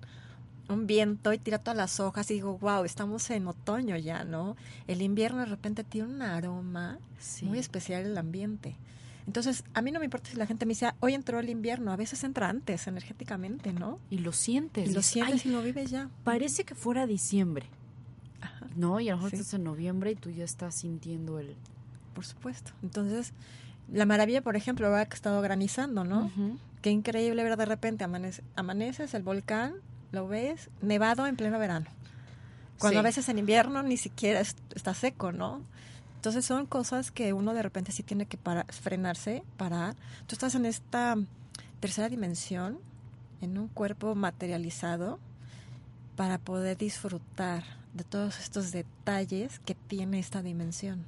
[0.71, 4.55] un viento y tira todas las hojas y digo, wow, estamos en otoño ya, ¿no?
[4.87, 7.45] El invierno de repente tiene un aroma Sí.
[7.45, 8.75] muy especial el ambiente.
[9.27, 11.49] Entonces, a mí no me importa si la gente me dice, "Ah, hoy entró el
[11.49, 13.99] invierno, a veces entra antes energéticamente, ¿no?
[14.09, 14.89] Y lo sientes.
[14.89, 16.09] Y lo sientes "Ay, y lo vives ya.
[16.23, 17.67] parece que fuera diciembre.
[18.41, 19.35] Ajá, No, y a lo mejor Sí.
[19.37, 21.55] estás en noviembre y tú ya estás sintiendo el...
[22.15, 22.71] por supuesto.
[22.81, 23.33] Entonces,
[23.91, 26.31] la maravilla, por ejemplo, ahora que ha estado granizando, ¿no?
[26.81, 29.75] Qué increíble ver de repente amanece, amaneces el volcán,
[30.11, 31.85] lo ves, nevado en pleno verano.
[32.79, 32.99] Cuando Sí.
[32.99, 35.61] a veces en invierno ni siquiera es- está seco, ¿no?
[36.15, 39.95] Entonces son cosas que uno de repente sí tiene que para, frenarse, parar.
[40.27, 41.15] Tú estás en esta
[41.79, 42.79] tercera dimensión,
[43.41, 45.19] en un cuerpo materializado,
[46.15, 51.03] para poder disfrutar de todos estos detalles que tiene esta dimensión.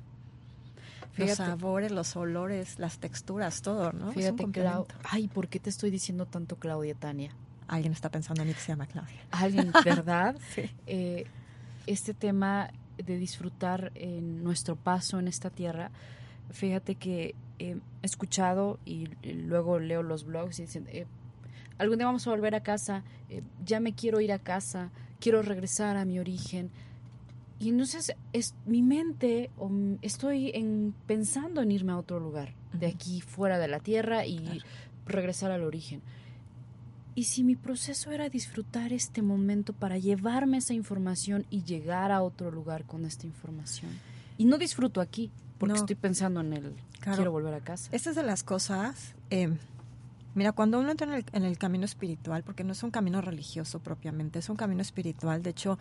[1.11, 1.27] Fíjate.
[1.27, 4.11] Los sabores, los olores, las texturas, todo, ¿no?
[4.13, 4.87] Fíjate, Clau...
[5.03, 7.31] Ay, ¿por qué te estoy diciendo tanto Claudia, Tania?
[7.73, 9.19] Alguien está pensando en mí que se llama Claudia.
[9.31, 10.35] Alguien, ¿verdad?
[10.53, 10.69] Sí.
[10.87, 11.25] Eh,
[11.87, 15.91] este tema de disfrutar en nuestro paso en esta tierra,
[16.51, 21.05] fíjate que eh, he escuchado y, y luego leo los blogs y dicen, eh,
[21.77, 23.03] algún día vamos a volver a casa,
[23.65, 26.69] ya me quiero ir a casa, quiero regresar a mi origen.
[27.59, 32.87] Y entonces es mi mente, o estoy en, pensando en irme a otro lugar, de
[32.87, 34.59] aquí fuera de la tierra y Claro.
[35.07, 36.01] regresar al origen.
[37.15, 42.21] Y si mi proceso era disfrutar este momento para llevarme esa información y llegar a
[42.23, 43.91] otro lugar con esta información.
[44.37, 45.79] Y no disfruto aquí, porque No.
[45.79, 47.17] estoy pensando en el Claro.
[47.17, 47.89] quiero volver a casa.
[47.91, 49.13] Esta es de las cosas.
[49.29, 49.49] eh,
[50.35, 53.21] mira, cuando uno entra en el, en el camino espiritual, porque no es un camino
[53.21, 55.43] religioso propiamente, es un camino espiritual.
[55.43, 55.77] De hecho,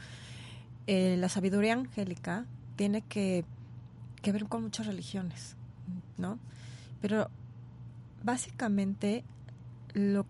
[0.87, 2.45] eh, la sabiduría angélica
[2.77, 3.45] tiene que,
[4.21, 5.57] que ver con muchas religiones,
[6.19, 6.39] ¿no?
[7.01, 7.31] Pero
[8.23, 9.25] básicamente
[9.95, 10.27] lo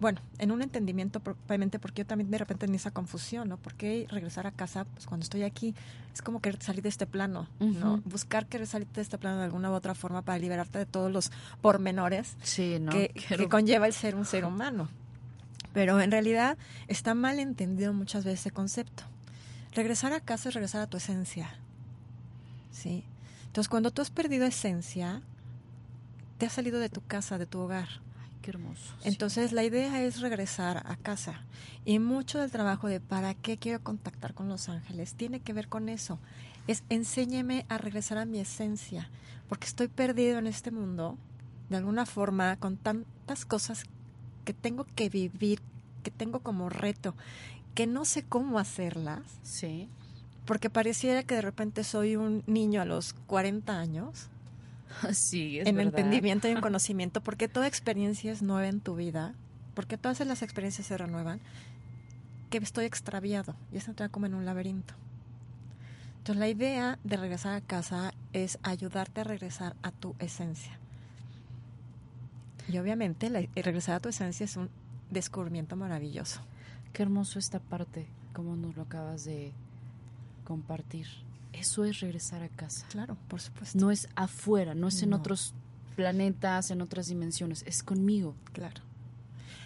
[0.00, 3.56] bueno, en un entendimiento propiamente, porque yo también de repente tenía esa confusión, ¿no?
[3.56, 5.74] ¿Por qué regresar a casa pues, cuando estoy aquí?
[6.12, 7.98] Es como querer salir de este plano, ¿no?
[8.04, 11.10] Buscar querer salir de este plano de alguna u otra forma para liberarte de todos
[11.10, 11.30] los
[11.62, 12.92] pormenores Sí, ¿no?
[12.92, 14.88] que, Quiero- que conlleva el ser un ser humano.
[15.72, 16.56] Pero en realidad
[16.88, 19.02] está mal entendido muchas veces ese concepto.
[19.72, 21.50] Regresar a casa es regresar a tu esencia.
[22.72, 23.04] ¿Sí?
[23.46, 25.22] Entonces, cuando tú has perdido esencia,
[26.38, 27.88] te has salido de tu casa, de tu hogar.
[28.46, 28.94] Qué hermoso.
[29.02, 29.08] sí.
[29.08, 31.40] Entonces la idea es regresar a casa.
[31.84, 35.68] Y mucho del trabajo de para qué quiero contactar con los ángeles tiene que ver
[35.68, 36.18] con eso.
[36.68, 39.10] Es enséñeme a regresar a mi esencia,
[39.48, 41.18] porque estoy perdido en este mundo,
[41.70, 43.82] de alguna forma, con tantas cosas
[44.44, 45.60] que tengo que vivir,
[46.04, 47.14] que tengo como reto,
[47.74, 49.88] que no sé cómo hacerlas, Sí.
[50.44, 54.28] porque pareciera que de repente soy un niño a los 40 años
[55.12, 55.98] Sí, es en verdad.
[55.98, 59.34] entendimiento y en conocimiento, porque toda experiencia es nueva en tu vida,
[59.74, 61.40] porque todas las experiencias se renuevan,
[62.50, 64.94] que estoy extraviado y es entrar como en un laberinto.
[66.18, 70.78] Entonces la idea de regresar a casa es ayudarte a regresar a tu esencia.
[72.68, 74.68] Y obviamente la- regresar a tu esencia es un
[75.10, 76.40] descubrimiento maravilloso.
[76.92, 79.52] Qué hermoso esta parte, como nos lo acabas de
[80.44, 81.06] compartir.
[81.58, 82.86] Eso es regresar a casa.
[82.90, 83.78] Claro, por supuesto.
[83.78, 85.16] No es afuera, no es en No.
[85.16, 85.54] otros
[85.96, 88.34] planetas, en otras dimensiones, es conmigo.
[88.52, 88.82] Claro.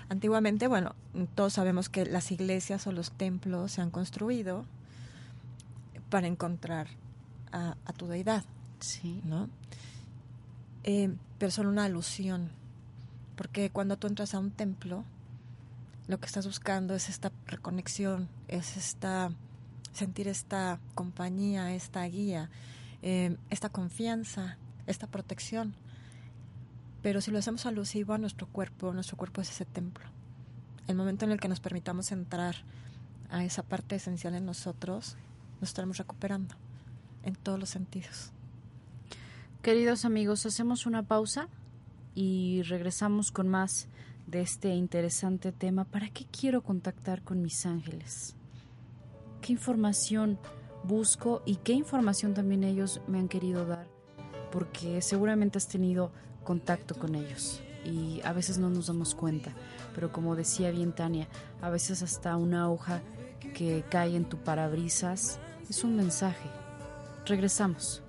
[0.08, 0.94] Antiguamente, bueno,
[1.34, 4.64] todos sabemos que las iglesias o los templos se han construido
[6.10, 6.88] para encontrar
[7.52, 8.44] a, a tu deidad,
[8.80, 9.20] Sí.
[9.24, 9.48] ¿no?
[10.84, 12.50] Eh, pero son una alusión,
[13.36, 15.04] porque cuando tú entras a un templo,
[16.08, 19.30] lo que estás buscando es esta reconexión, es esta
[19.92, 22.50] sentir esta compañía, esta guía,
[23.02, 25.74] eh, esta confianza, esta protección.
[27.02, 30.04] Pero si lo hacemos alusivo a nuestro cuerpo, nuestro cuerpo es ese templo.
[30.86, 32.56] El momento en el que nos permitamos entrar
[33.30, 35.16] a esa parte esencial en nosotros,
[35.60, 36.54] nos estaremos recuperando
[37.22, 38.32] en todos los sentidos.
[39.62, 41.48] Queridos amigos, hacemos una pausa
[42.14, 43.88] y regresamos con más
[44.26, 45.84] de este interesante tema.
[45.84, 48.34] ¿Para qué quiero contactar con mis ángeles?
[49.40, 50.38] ¿Qué información
[50.84, 53.86] busco y qué información también ellos me han querido dar?
[54.52, 56.10] Porque seguramente has tenido
[56.44, 59.52] contacto con ellos y a veces no nos damos cuenta.
[59.94, 61.28] Pero como decía bien Tania,
[61.60, 63.00] a veces hasta una hoja
[63.54, 66.48] que cae en tu parabrisas es un mensaje.
[67.26, 68.02] Regresamos.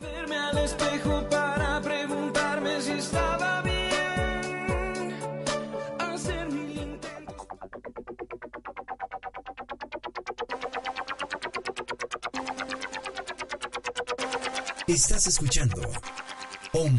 [0.00, 3.69] Verme al espejo para preguntarme si estaba bien.
[14.90, 15.80] Estás escuchando
[16.72, 16.98] OM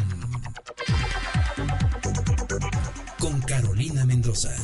[3.19, 4.56] con Carolina Mendoza.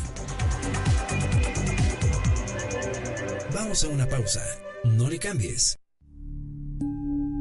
[3.54, 4.42] Vamos a una pausa.
[4.86, 5.78] No le cambies.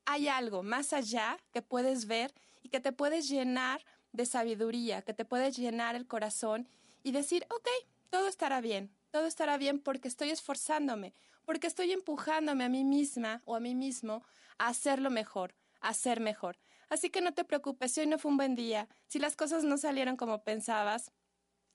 [0.05, 5.15] Hay algo más allá que puedes ver y que te puedes llenar de sabiduría, que
[5.15, 6.69] te puedes llenar el corazón
[7.05, 7.69] y decir, ok,
[8.11, 13.43] todo estará bien, todo estará bien porque estoy esforzándome, porque estoy empujándome a mí misma
[13.45, 14.25] o a mí mismo
[14.59, 16.59] a hacerlo mejor, a ser mejor.
[16.89, 19.77] Así que no te preocupes, hoy no fue un buen día, si las cosas no
[19.77, 21.13] salieron como pensabas,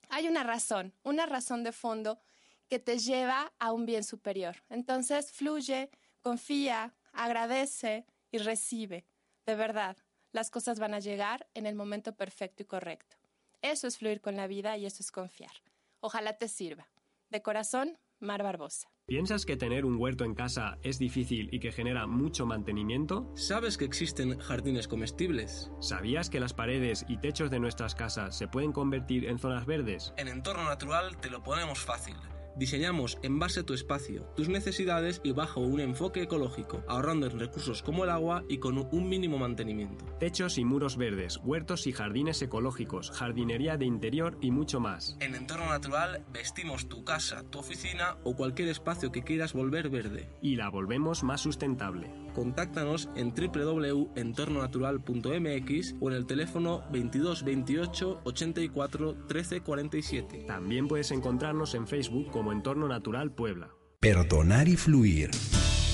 [0.09, 2.19] hay una razón, una razón de fondo
[2.67, 4.63] que te lleva a un bien superior.
[4.69, 5.89] Entonces, fluye,
[6.21, 9.05] confía, agradece y recibe.
[9.45, 9.97] De verdad,
[10.31, 13.17] las cosas van a llegar en el momento perfecto y correcto.
[13.61, 15.51] Eso es fluir con la vida y eso es confiar.
[15.99, 16.87] Ojalá te sirva.
[17.29, 18.89] De corazón, Mar Barbosa.
[19.11, 23.29] ¿Piensas que tener un huerto en casa es difícil y que genera mucho mantenimiento?
[23.35, 25.69] ¿Sabes que existen jardines comestibles?
[25.81, 30.13] ¿Sabías que las paredes y techos de nuestras casas se pueden convertir en zonas verdes?
[30.15, 32.15] En Entorno Natural te lo ponemos fácil.
[32.55, 37.39] Diseñamos en base a tu espacio, tus necesidades y bajo un enfoque ecológico, ahorrando en
[37.39, 40.05] recursos como el agua y con un mínimo mantenimiento.
[40.19, 45.17] Techos y muros verdes, huertos y jardines ecológicos, jardinería de interior y mucho más.
[45.19, 50.29] En Entorno Natural vestimos tu casa, tu oficina o cualquier espacio que quieras volver verde.
[50.41, 52.09] Y la volvemos más sustentable.
[52.33, 60.45] Contáctanos en www.entornonatural.mx o en el teléfono 22 28 84 13 47.
[60.47, 63.69] También puedes encontrarnos en Facebook como Entorno Natural Puebla.
[63.99, 65.29] Perdonar y fluir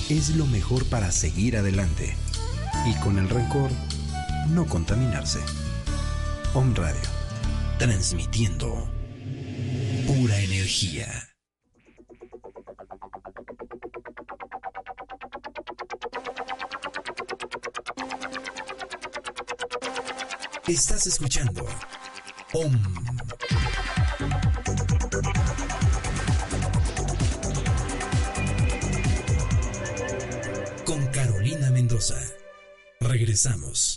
[0.08, 2.16] es lo mejor para seguir adelante.
[2.86, 3.70] Y con el rencor,
[4.48, 5.40] no contaminarse.
[6.54, 7.02] Om Radio.
[7.78, 8.88] Transmitiendo
[10.06, 11.06] pura energía.
[20.66, 21.66] Estás escuchando
[22.54, 22.72] Om.
[33.00, 33.87] Regresamos.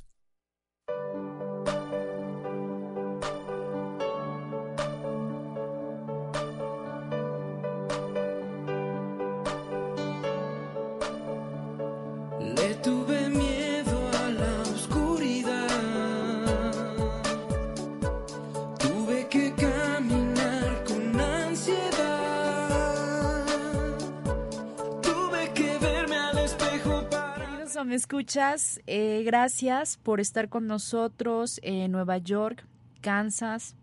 [28.21, 32.67] Escuchas, Eh, gracias por estar con nosotros en Nueva York,
[33.01, 33.75] Kansas,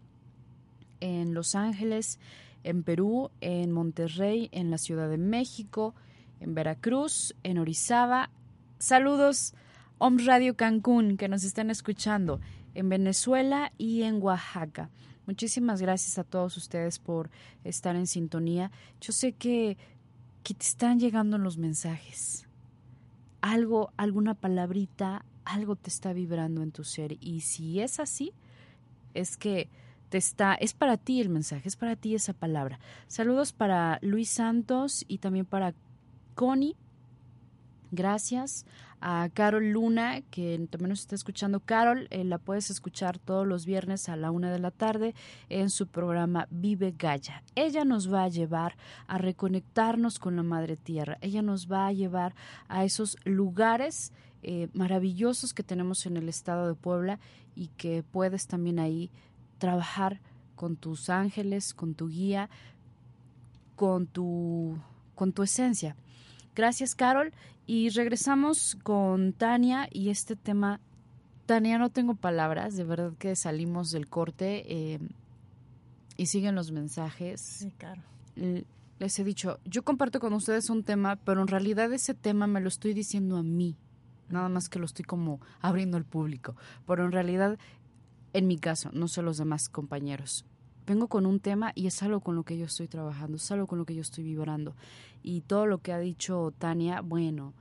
[1.01, 2.21] en Los Ángeles,
[2.63, 5.93] en Perú, en Monterrey, en la Ciudad de México,
[6.39, 8.31] en Veracruz, en Orizaba.
[8.79, 9.55] Saludos,
[9.99, 12.41] Om Radio Cancún, que nos están escuchando,
[12.75, 14.89] en Venezuela y en Oaxaca.
[15.27, 17.29] Muchísimas gracias a todos ustedes por
[17.65, 18.71] estar en sintonía.
[19.01, 19.77] Yo sé que,
[20.45, 22.48] que te están llegando los mensajes
[23.41, 27.17] algo, alguna palabrita, algo te está vibrando en tu ser.
[27.21, 28.33] Y si es así,
[29.15, 29.69] es que
[30.09, 32.79] te está, es para ti el mensaje, es para ti esa palabra.
[33.07, 35.75] Saludos para Luis Santos y también para
[36.35, 36.77] Connie.
[37.91, 38.67] Gracias
[39.01, 41.61] a Carol Luna, que también nos está escuchando.
[41.61, 45.15] Carol, eh, la puedes escuchar todos los viernes a la una de la tarde
[45.49, 47.43] en su programa Vive Gaia.
[47.55, 48.77] Ella nos va a llevar
[49.07, 51.19] a reconectarnos con la Madre Tierra.
[51.21, 52.35] Ella nos va a llevar
[52.69, 57.19] a esos lugares eh, maravillosos que tenemos en el estado de Puebla
[57.55, 59.11] y que puedes también ahí
[59.59, 60.21] trabajar
[60.55, 62.49] con tus ángeles, con tu guía,
[63.77, 64.77] con tu,
[65.15, 65.97] con tu esencia.
[66.55, 67.33] Gracias, Carol.
[67.69, 70.81] Y regresamos con Tania y este tema.
[71.45, 74.99] Tania, no tengo palabras, de verdad que salimos del corte eh,
[76.17, 77.43] y siguen los mensajes.
[77.43, 78.01] Sí, claro.
[78.99, 82.63] Les he dicho, yo comparto con ustedes un tema, pero en realidad ese tema me
[82.63, 83.77] lo estoy diciendo a mí,
[84.31, 86.57] nada más que lo estoy como abriendo al público.
[86.87, 87.59] Pero en realidad,
[88.33, 90.47] en mi caso, no sé los demás compañeros.
[90.89, 93.67] Vengo con un tema y es algo con lo que yo estoy trabajando, es algo
[93.67, 94.75] con lo que yo estoy vibrando.
[95.23, 97.53] Y todo lo que ha dicho Tania, bueno,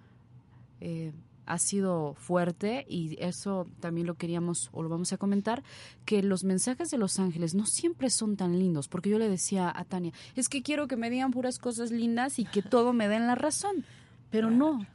[0.79, 1.11] eh,
[1.45, 5.61] ha sido fuerte y eso también lo queríamos o lo vamos a comentar,
[6.05, 9.71] que los mensajes de los ángeles no siempre son tan lindos, porque yo le decía
[9.75, 13.07] a Tania, es que quiero que me digan puras cosas lindas y que todo me
[13.07, 13.85] den la razón,
[14.29, 14.85] pero no,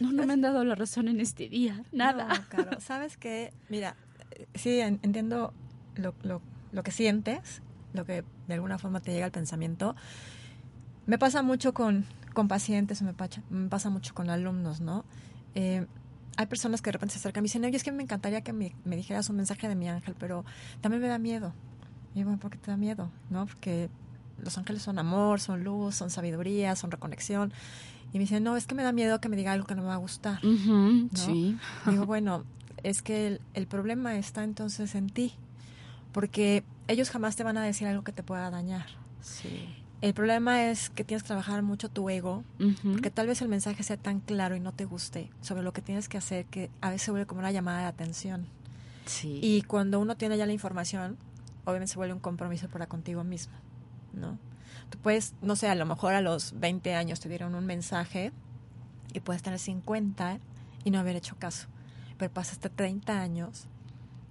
[0.00, 2.28] no, no me han dado la razón en este día, nada.
[2.28, 3.52] No, Caro, ¿sabes qué?
[3.68, 3.94] Mira,
[4.32, 5.52] eh, sí, en- entiendo
[5.96, 6.40] lo, lo,
[6.74, 7.62] lo que sientes,
[7.92, 9.94] lo que de alguna forma te llega al pensamiento.
[11.06, 12.04] Me pasa mucho con,
[12.34, 15.04] con pacientes, me pasa, me pasa mucho con alumnos, ¿no?
[15.54, 15.86] Eh,
[16.36, 18.40] hay personas que de repente se acercan y me dicen, oye, es que me encantaría
[18.40, 20.44] que me, me dijeras un mensaje de mi ángel, pero
[20.80, 21.52] también me da miedo.
[22.14, 23.08] Y yo, bueno, ¿por qué te da miedo?
[23.30, 23.46] ¿No?
[23.46, 23.88] Porque
[24.42, 27.52] los ángeles son amor, son luz, son sabiduría, son reconexión.
[28.12, 29.82] Y me dicen, no, es que me da miedo que me diga algo que no
[29.82, 30.44] me va a gustar.
[30.44, 31.08] Ujú, ¿no?
[31.12, 31.56] Sí.
[31.86, 32.44] Digo, bueno,
[32.82, 35.34] es que el, el problema está entonces en ti,
[36.14, 38.86] porque ellos jamás te van a decir algo que te pueda dañar.
[39.20, 39.68] Sí.
[40.00, 42.92] El problema es que tienes que trabajar mucho tu ego, Ujú.
[42.92, 45.82] porque tal vez el mensaje sea tan claro y no te guste sobre lo que
[45.82, 48.46] tienes que hacer que a veces se vuelve como una llamada de atención.
[49.06, 49.40] Sí.
[49.42, 51.16] Y cuando uno tiene ya la información,
[51.64, 53.54] obviamente se vuelve un compromiso para contigo mismo,
[54.12, 54.38] ¿no?
[54.90, 58.30] Tú puedes, no sé, a lo mejor a los 20 años te dieron un mensaje
[59.14, 60.38] y puedes tener 50
[60.84, 61.66] y no haber hecho caso.
[62.18, 63.66] Pero pasaste 30 años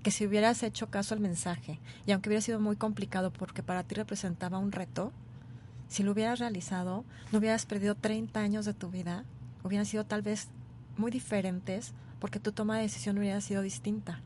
[0.04, 3.84] que si hubieras hecho caso al mensaje, y aunque hubiera sido muy complicado porque para
[3.84, 5.12] ti representaba un reto,
[5.88, 9.24] si lo hubieras realizado, no hubieras perdido 30 años de tu vida,
[9.64, 10.49] hubieran sido tal vez
[10.97, 14.22] muy diferentes porque tu toma de decisión hubiera sido distinta.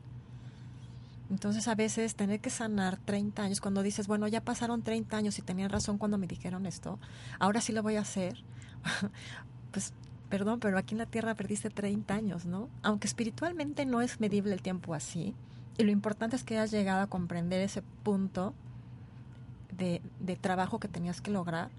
[1.30, 5.38] Entonces a veces tener que sanar 30 años, cuando dices, bueno, ya pasaron 30 años
[5.38, 6.98] y tenían razón cuando me dijeron esto,
[7.38, 8.42] ahora sí lo voy a hacer,
[9.72, 9.92] pues
[10.30, 12.68] perdón, pero aquí en la Tierra perdiste 30 años, ¿no?
[12.82, 15.34] Aunque espiritualmente no es medible el tiempo así,
[15.78, 18.52] y lo importante es que hayas llegado a comprender ese punto
[19.76, 21.70] de, de trabajo que tenías que lograr,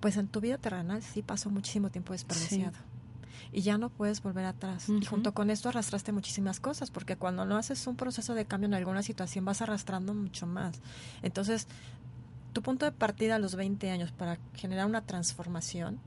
[0.00, 2.76] pues en tu vida terrenal sí pasó muchísimo tiempo desperdiciado.
[3.50, 4.88] Y ya no puedes volver atrás.
[4.88, 8.68] Y junto con esto arrastraste muchísimas cosas, porque cuando no haces un proceso de cambio
[8.68, 10.80] en alguna situación vas arrastrando mucho más.
[11.22, 11.66] Entonces,
[12.52, 15.98] tu punto de partida a los 20 años para generar una transformación,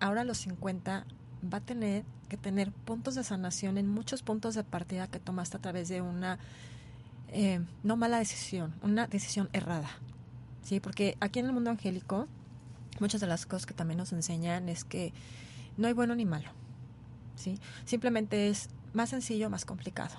[0.00, 1.04] ahora a los 50
[1.42, 5.56] va a tener que tener puntos de sanación en muchos puntos de partida que tomaste
[5.58, 6.38] a través de una
[7.28, 9.90] eh, no mala decisión, una decisión errada.
[10.62, 10.80] ¿Sí?
[10.80, 12.28] Porque aquí en el mundo angélico,
[13.00, 15.12] muchas de las cosas que también nos enseñan es que
[15.76, 16.50] no hay bueno ni malo.
[17.36, 17.58] ¿Sí?
[17.84, 20.14] Simplemente es más sencillo, más complicado.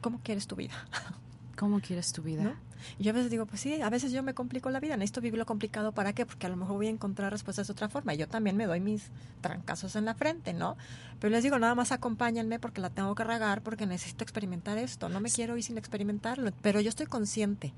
[0.00, 0.74] ¿Cómo quieres tu vida?
[1.56, 2.42] ¿Cómo quieres tu vida?
[2.42, 2.54] ¿No?
[2.98, 5.20] Y yo a veces digo, pues sí, a veces yo me complico la vida, necesito
[5.20, 6.26] vivirlo complicado, ¿para qué?
[6.26, 8.14] Porque a lo mejor voy a encontrar respuestas de otra forma.
[8.14, 9.10] Y yo también me doy mis
[9.40, 10.76] trancazos en la frente, ¿no?
[11.20, 15.08] Pero les digo, nada más acompáñenme porque la tengo que regar, porque necesito experimentar esto.
[15.08, 17.72] No me quiero ir sin experimentarlo, pero yo estoy consciente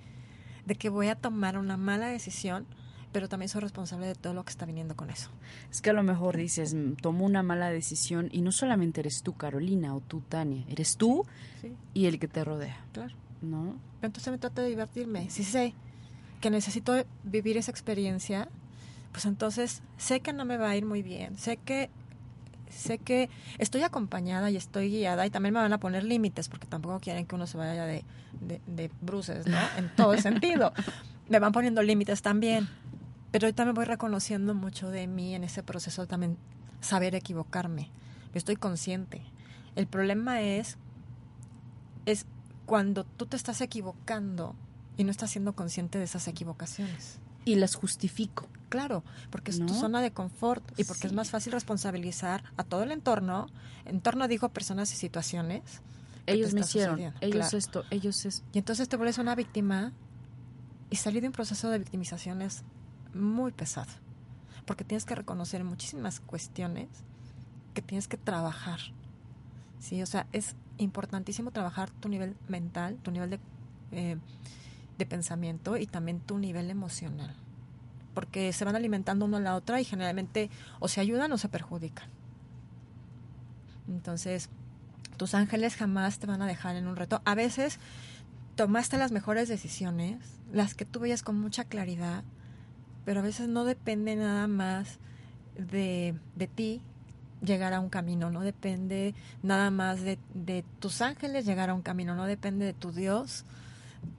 [0.65, 2.67] de que voy a tomar una mala decisión,
[3.13, 5.31] pero también soy responsable de todo lo que está viniendo con eso.
[5.71, 9.23] Es que a lo mejor dices, "Mm, tomo una mala decisión y no solamente eres
[9.23, 11.25] tú, Carolina, o tú, Tania, eres tú
[11.63, 11.73] Sí.
[11.95, 13.15] y el que te rodea, Claro.
[13.43, 13.77] ¿No?
[14.01, 15.31] Pero entonces me trato de divertirme.
[15.31, 15.75] Si sé
[16.41, 18.49] que necesito vivir esa experiencia,
[19.13, 21.39] pues entonces sé que no me va a ir muy bien.
[21.39, 21.91] Sé que
[22.69, 26.67] sé que estoy acompañada y estoy guiada y también me van a poner límites porque
[26.67, 28.05] tampoco quieren que uno se vaya de,
[28.41, 29.57] de, de bruces, ¿no?
[29.79, 30.73] En todo sentido.
[31.29, 32.69] Me van poniendo límites también.
[33.31, 36.37] Pero ahorita me voy reconociendo mucho de mí en ese proceso también
[36.81, 37.91] saber equivocarme.
[38.33, 39.23] Yo estoy consciente.
[39.75, 40.79] El problema es
[42.07, 42.25] es
[42.67, 44.55] cuando tú te estás equivocando
[44.97, 47.19] y no estás siendo consciente de esas equivocaciones.
[47.45, 48.49] Y las justifico.
[48.69, 49.75] Claro, porque es tu ¿No?
[49.81, 51.17] zona de confort y porque es Sí.
[51.17, 53.47] más fácil responsabilizar a todo el entorno.
[53.85, 55.63] Entorno digo personas y situaciones.
[56.27, 57.57] Ellos me hicieron, ellos Claro.
[57.57, 58.43] esto, ellos es...
[58.53, 59.93] Y entonces te vuelves una víctima
[60.91, 62.65] y salir de un proceso de victimización es
[63.15, 63.93] muy pesado.
[64.65, 66.89] Porque tienes que reconocer muchísimas cuestiones
[67.75, 68.81] que tienes que trabajar.
[69.79, 73.41] Sí, o sea, es importantísimo trabajar tu nivel mental, tu nivel de,
[73.93, 74.17] eh,
[74.99, 77.35] de pensamiento y también tu nivel emocional.
[78.15, 80.51] Porque se van alimentando uno a la otra y generalmente
[80.81, 82.09] o se ayudan o se perjudican.
[83.89, 84.49] Entonces,
[85.17, 87.23] tus ángeles jamás te van a dejar en un reto.
[87.25, 87.79] A veces
[88.57, 90.19] tomaste las mejores decisiones,
[90.53, 92.25] las que tú veías con mucha claridad,
[93.05, 94.99] pero a veces no depende nada más
[95.57, 96.81] de, de ti
[97.43, 101.83] llegar a un camino, no depende nada más de, de tus ángeles llegar a un
[101.83, 103.45] camino, no depende de tu Dios,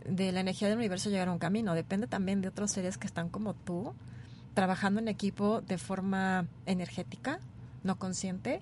[0.06, 3.08] de la energía del universo llegar a un camino, depende también de otros seres que
[3.08, 3.94] están como tú,
[4.54, 7.40] trabajando en equipo de forma energética,
[7.84, 8.62] no consciente,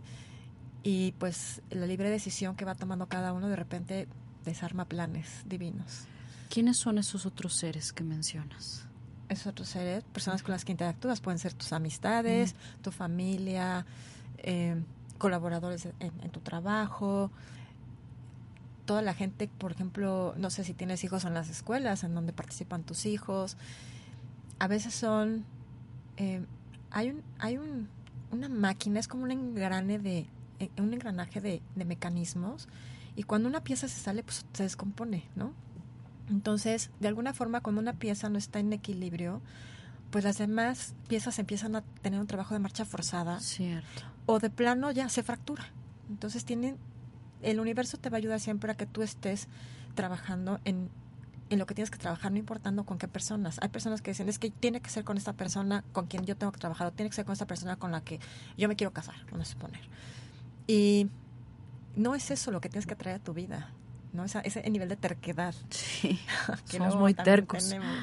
[0.83, 4.07] y pues la libre decisión que va tomando cada uno de repente
[4.43, 6.05] desarma planes divinos.
[6.49, 8.85] ¿Quiénes son esos otros seres que mencionas?
[9.27, 13.85] Esos otros seres, personas con las que interactúas, pueden ser tus amistades, tu familia,
[14.39, 14.81] eh,
[15.17, 17.31] colaboradores en, tu trabajo,
[18.85, 22.33] toda la gente, por ejemplo, no sé si tienes hijos en las escuelas, en donde
[22.33, 23.57] participan tus hijos.
[24.59, 25.45] A veces son,
[26.17, 26.45] eh,
[26.91, 27.87] hay un, hay un,
[28.31, 30.27] una máquina, es como un engrane de,
[30.59, 32.67] eh, un engranaje de, de mecanismos
[33.15, 35.53] y cuando una pieza se sale, pues se descompone, ¿no?
[36.29, 39.41] Entonces, de alguna forma, cuando una pieza no está en equilibrio,
[40.15, 44.03] pues las demás piezas empiezan a tener un trabajo de marcha forzada Cierto.
[44.25, 45.65] o de plano ya se fractura.
[46.09, 46.77] Entonces tienen,
[47.41, 49.49] el universo te va a ayudar siempre a que tú estés
[49.93, 50.89] trabajando en,
[51.49, 53.57] en lo que tienes que trabajar, no importando con qué personas.
[53.61, 56.37] Hay personas que dicen, es que tiene que ser con esta persona con quien yo
[56.37, 58.21] tengo que trabajar, o tiene que ser con esta persona con la que
[58.57, 59.81] yo me quiero casar, vamos a suponer.
[60.65, 61.09] Y
[61.97, 63.69] no es eso lo que tienes que traer a tu vida,
[64.13, 64.23] ¿no?
[64.23, 65.53] Esa- ese nivel de terquedad.
[65.71, 66.17] Sí,
[66.71, 67.67] que somos muy tercos.
[67.67, 67.97] tenemos.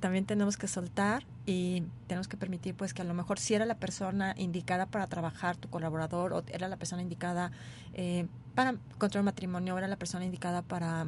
[0.00, 3.66] También tenemos que soltar y tenemos que permitir pues que a lo mejor si era
[3.66, 7.52] la persona indicada para trabajar, tu colaborador, o era la persona indicada
[7.92, 11.06] eh, para encontrar un matrimonio, o era la persona indicada para,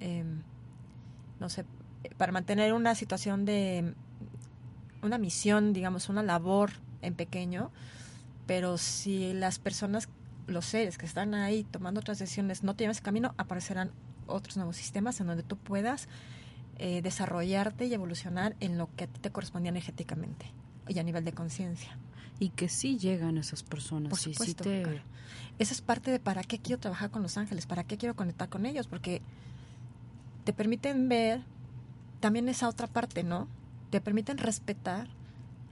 [0.00, 0.24] eh,
[1.38, 1.66] no sé,
[2.16, 3.94] para mantener una situación de,
[5.02, 7.70] una misión, digamos, una labor en pequeño,
[8.46, 10.08] pero si las personas,
[10.46, 13.90] los seres que están ahí tomando otras decisiones no te llevan ese camino, aparecerán
[14.26, 16.08] otros nuevos sistemas en donde tú puedas
[16.78, 20.52] eh, desarrollarte y evolucionar en lo que a ti te correspondía energéticamente
[20.88, 21.98] y a nivel de conciencia.
[22.38, 24.10] Y que sí llegan esas personas.
[24.10, 24.82] Por sí supuesto, te...
[24.82, 25.00] claro.
[25.58, 28.48] Esa es parte de para qué quiero trabajar con los ángeles, para qué quiero conectar
[28.48, 29.22] con ellos, porque
[30.44, 31.42] te permiten ver
[32.20, 33.48] también esa otra parte, ¿no?
[33.90, 35.08] Te permiten respetar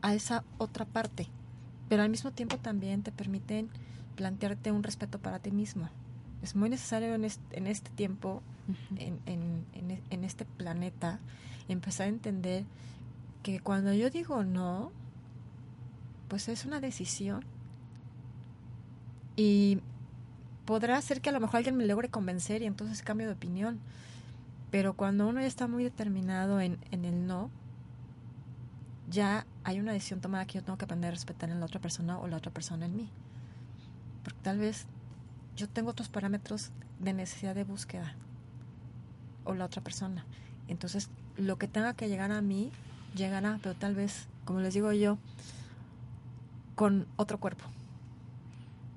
[0.02, 1.28] a esa otra parte,
[1.88, 3.68] pero al mismo tiempo también te permiten
[4.16, 5.88] plantearte un respeto para ti mismo.
[6.42, 8.42] Es muy necesario en este, en este tiempo,
[8.96, 11.18] En, en- en este planeta,
[11.68, 12.64] empezar a entender
[13.42, 14.90] que cuando yo digo no,
[16.28, 17.44] pues es una decisión.
[19.36, 19.80] Y
[20.64, 23.80] podrá ser que a lo mejor alguien me logre convencer y entonces cambio de opinión.
[24.70, 27.50] Pero cuando uno ya está muy determinado en, en el no,
[29.10, 31.80] ya hay una decisión tomada que yo tengo que aprender a respetar en la otra
[31.80, 33.08] persona o la otra persona en mí.
[34.22, 34.86] Porque tal vez
[35.56, 38.14] yo tengo otros parámetros de necesidad de búsqueda
[39.44, 40.24] o la otra persona.
[40.68, 42.70] Entonces, lo que tenga que llegar a mí,
[43.14, 45.18] llegará, pero tal vez, como les digo yo,
[46.74, 47.64] con otro cuerpo.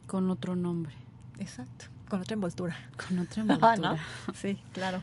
[0.08, 0.94] Con otro nombre.
[1.40, 1.86] Exacto.
[2.10, 2.76] Con otra envoltura.
[3.08, 3.92] Con otra Ah, envoltura.
[4.28, 4.34] ¿no?
[4.34, 5.02] Sí, claro.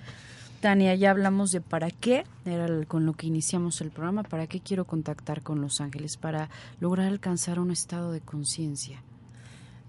[0.61, 4.47] Tania, ya hablamos de para qué, era el- con lo que iniciamos el programa, para
[4.47, 6.49] qué quiero contactar con los ángeles, para
[6.81, 9.03] lograr alcanzar un estado de conciencia.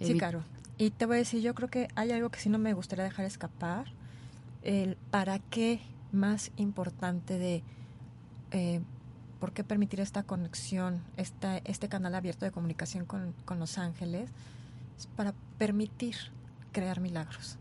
[0.01, 0.43] Sí, claro.
[0.77, 3.05] Y te voy a decir, yo creo que hay algo que sí no me gustaría
[3.05, 3.85] dejar escapar.
[4.65, 5.79] El para qué
[6.11, 7.63] más importante de,
[8.51, 8.81] eh,
[9.39, 14.29] ¿por qué permitir esta conexión, esta, este canal abierto de comunicación con, con los ángeles?
[14.97, 16.15] Es para permitir
[16.71, 17.57] crear milagros.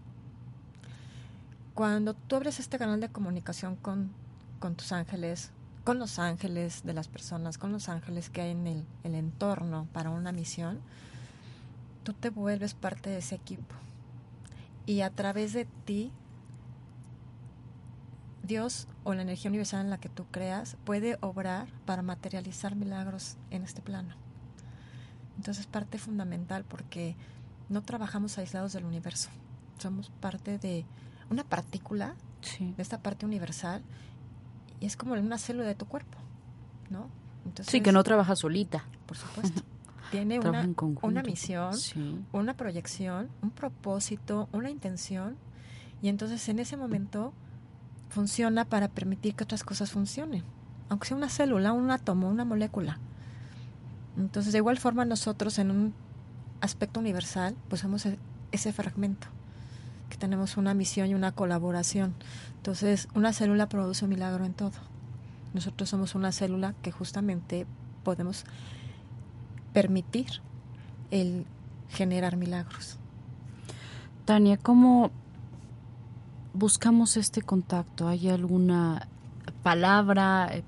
[1.74, 4.10] Cuando tú abres este canal de comunicación con,
[4.58, 5.50] con tus ángeles,
[5.84, 9.86] con los ángeles de las personas, con los ángeles que hay en el, el entorno
[9.92, 10.80] para una misión,
[12.02, 13.74] tú te vuelves parte de ese equipo.
[14.86, 16.12] Y a través de ti,
[18.44, 23.36] Dios o la energía universal en la que tú creas puede obrar para materializar milagros
[23.50, 24.14] en este plano.
[25.36, 27.16] Entonces es parte fundamental porque
[27.68, 29.30] no trabajamos aislados del universo.
[29.78, 30.84] Somos parte de
[31.30, 32.74] una partícula Sí.
[32.76, 33.82] de esta parte universal
[34.80, 36.18] y es como una célula de tu cuerpo,
[36.90, 37.08] ¿no?
[37.46, 38.84] Entonces, Sí, que no trabaja solita.
[39.06, 39.62] por supuesto.
[40.10, 42.20] Tiene una, misión, Sí.
[42.32, 45.36] una proyección, un propósito, una intención
[46.02, 47.32] y entonces en ese momento
[48.08, 50.44] funciona para permitir que otras cosas funcionen,
[50.88, 52.98] aunque sea una célula, un átomo, una molécula.
[54.16, 55.94] Entonces, de igual forma nosotros en un
[56.60, 58.18] aspecto universal, pues somos e-
[58.52, 59.26] ese fragmento,
[60.08, 62.14] que tenemos una misión y una colaboración.
[62.56, 64.78] Entonces, una célula produce milagro en todo.
[65.52, 67.66] Nosotros somos una célula que justamente
[68.04, 68.44] podemos
[69.72, 70.40] permitir
[71.10, 71.46] el
[71.88, 72.98] generar milagros.
[74.24, 75.10] Tania, ¿cómo
[76.54, 78.08] buscamos este contacto?
[78.08, 79.08] ¿Hay alguna
[79.62, 80.62] palabra eh,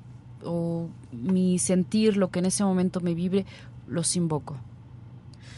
[0.45, 3.47] o mi sentir, lo que en ese momento me vibre,
[3.87, 4.57] los invoco?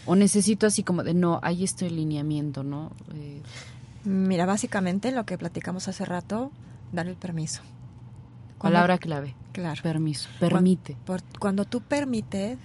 [0.07, 2.93] ¿O necesito así como de, no, hay este lineamiento, ¿no?
[3.15, 3.43] Eh,
[4.05, 6.51] Mira, básicamente lo que platicamos hace rato,
[6.93, 7.61] dar el permiso.
[8.57, 9.83] Cuando- palabra clave, Claro.
[9.83, 10.97] permiso, permite.
[11.05, 12.59] Por- cuando tú permites,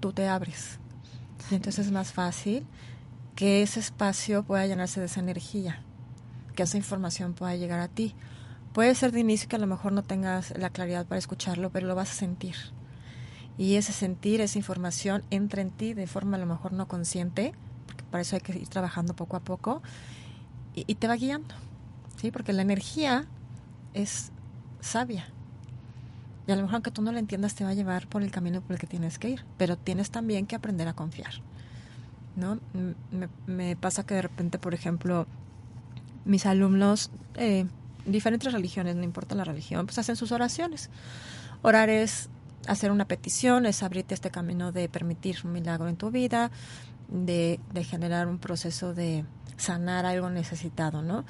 [0.00, 0.78] tú te abres.
[1.50, 2.64] Y entonces es más fácil
[3.34, 5.82] que ese espacio pueda llenarse de esa energía,
[6.60, 8.14] que esa información pueda llegar a ti.
[8.74, 11.86] Puede ser de inicio que a lo mejor no tengas la claridad para escucharlo, pero
[11.86, 12.54] lo vas a sentir.
[13.56, 17.54] Y ese sentir, esa información entra en ti de forma a lo mejor no consciente,
[17.86, 19.82] porque para eso hay que ir trabajando poco a poco,
[20.74, 21.54] y, te va guiando.
[22.16, 22.30] ¿sí?
[22.30, 23.24] Porque la energía
[23.94, 24.30] es
[24.80, 25.28] sabia.
[26.46, 28.30] Y a lo mejor aunque tú no lo entiendas, te va a llevar por el
[28.30, 29.46] camino por el que tienes que ir.
[29.56, 31.32] Pero tienes también que aprender a confiar.
[32.36, 32.58] ¿no?
[33.46, 35.26] Me pasa que de repente, por ejemplo,
[36.24, 37.66] mis alumnos, eh,
[38.06, 40.90] diferentes religiones, no importa la religión, pues hacen sus oraciones.
[41.62, 42.28] Orar es
[42.66, 46.50] hacer una petición, es abrirte este camino de permitir un milagro en tu vida,
[47.08, 49.24] de, de generar un proceso de
[49.56, 51.24] sanar algo necesitado, ¿no?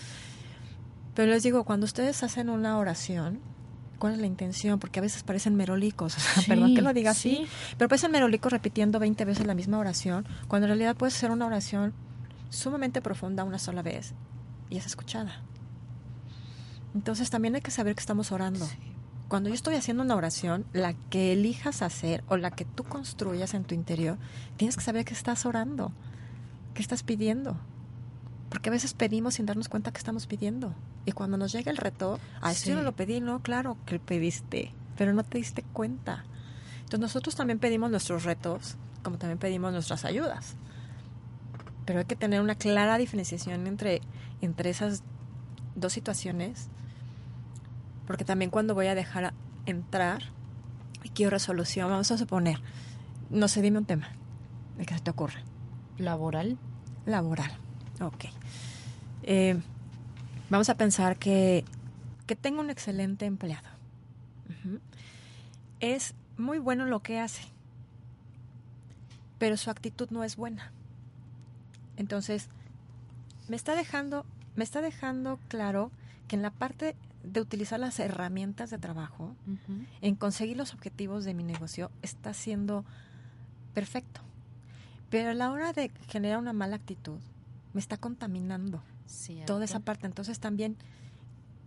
[1.14, 3.40] Pero les digo, cuando ustedes hacen una oración,
[3.98, 4.78] ¿cuál es la intención?
[4.78, 7.46] Porque a veces parecen merolicos, o sea, Sí, perdón que lo diga así, sí.
[7.78, 11.46] pero parecen merolicos repitiendo 20 veces la misma oración, cuando en realidad puede ser una
[11.46, 11.92] oración
[12.50, 14.14] sumamente profunda una sola vez
[14.70, 15.42] y es escuchada.
[16.94, 18.66] Entonces también hay que saber que estamos orando.
[19.28, 23.54] Cuando yo estoy haciendo una oración, la que elijas hacer o la que tú construyas
[23.54, 24.18] en tu interior,
[24.56, 25.92] tienes que saber que estás orando,
[26.74, 27.56] que estás pidiendo.
[28.48, 30.74] Porque a veces pedimos sin darnos cuenta que estamos pidiendo.
[31.06, 32.84] Y cuando nos llega el reto, ah, esto yo no Sí.
[32.86, 36.24] lo pedí, no, claro que pediste, pero no te diste cuenta.
[36.80, 40.56] Entonces nosotros también pedimos nuestros retos, como también pedimos nuestras ayudas.
[41.86, 44.00] Pero hay que tener una clara diferenciación entre,
[44.40, 45.02] entre esas
[45.74, 46.68] dos situaciones,
[48.06, 49.34] porque también cuando voy a dejar a-
[49.66, 50.22] entrar
[51.02, 52.60] y quiero resolución, vamos a suponer,
[53.30, 54.08] no sé, dime un tema,
[54.76, 55.40] ¿de qué se te ocurre?
[55.98, 56.58] Laboral.
[57.06, 57.50] Laboral,
[58.00, 58.24] ok.
[59.22, 59.60] Eh,
[60.50, 61.64] vamos a pensar que,
[62.26, 63.68] que tengo un excelente empleado.
[65.80, 67.42] Es muy bueno en lo que hace,
[69.38, 70.72] pero su actitud no es buena.
[71.96, 72.48] Entonces,
[73.50, 74.24] me está dejando,
[74.54, 75.90] me está dejando claro
[76.28, 76.94] que en la parte
[77.24, 79.34] de utilizar las herramientas de trabajo,
[80.00, 82.84] en conseguir los objetivos de mi negocio, está siendo
[83.74, 84.20] perfecto.
[85.10, 87.18] Pero a la hora de generar una mala actitud,
[87.72, 88.84] me está contaminando
[89.46, 90.06] toda esa parte.
[90.06, 90.76] Entonces también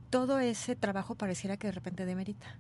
[0.10, 2.56] todo ese trabajo pareciera que de repente demerita.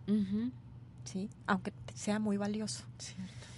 [1.05, 1.29] ¿sí?
[1.47, 2.83] Aunque sea muy valioso.
[2.97, 3.52] Cierto.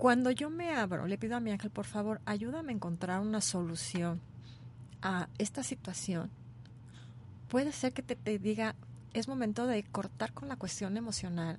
[0.00, 3.42] Cuando yo me abro, le pido a mi ángel, por favor, ayúdame a encontrar una
[3.42, 4.18] solución
[5.02, 6.30] a esta situación.
[7.48, 8.76] Puede ser que te, diga,
[9.12, 11.58] es momento de cortar con la cuestión emocional,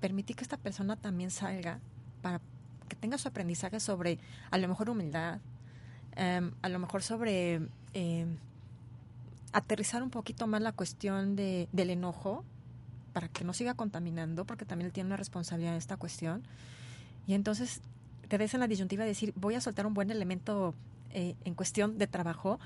[0.00, 1.78] permitir que esta persona también salga
[2.22, 2.40] para
[2.88, 4.18] que tenga su aprendizaje sobre,
[4.50, 5.40] a lo mejor, humildad,
[6.16, 8.38] em, a lo mejor sobre em,
[9.52, 12.46] aterrizar un poquito más la cuestión de, del enojo
[13.12, 16.44] para que no siga contaminando, porque también él tiene una responsabilidad en esta cuestión.
[17.26, 17.80] Y entonces
[18.28, 20.74] te ves en la disyuntiva de decir, voy a soltar un buen elemento
[21.10, 22.58] eh, en cuestión de trabajo,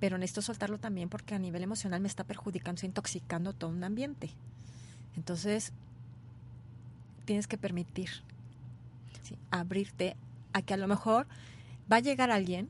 [0.00, 3.82] pero necesito soltarlo también porque a nivel emocional me está perjudicando, está intoxicando todo un
[3.82, 4.30] ambiente.
[5.16, 5.72] Entonces,
[7.24, 8.10] tienes que permitir,
[9.22, 9.36] ¿sí?
[9.50, 10.16] abrirte
[10.52, 11.26] a que a lo mejor
[11.90, 12.68] va a llegar alguien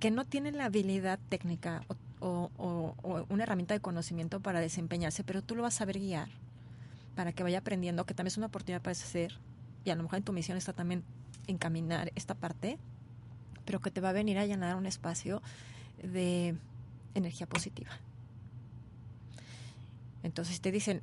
[0.00, 1.82] que no tiene la habilidad técnica
[2.20, 6.28] o, o- una herramienta de conocimiento para desempeñarse, pero tú lo vas a saber guiar
[7.14, 9.38] para que vaya aprendiendo, que también es una oportunidad para hacer,
[9.86, 11.04] y a lo mejor en tu misión está también
[11.46, 12.76] encaminar esta parte,
[13.64, 15.40] pero que te va a venir a llenar un espacio
[16.02, 16.56] de
[17.14, 17.90] energía positiva.
[20.24, 21.02] Entonces, te dicen,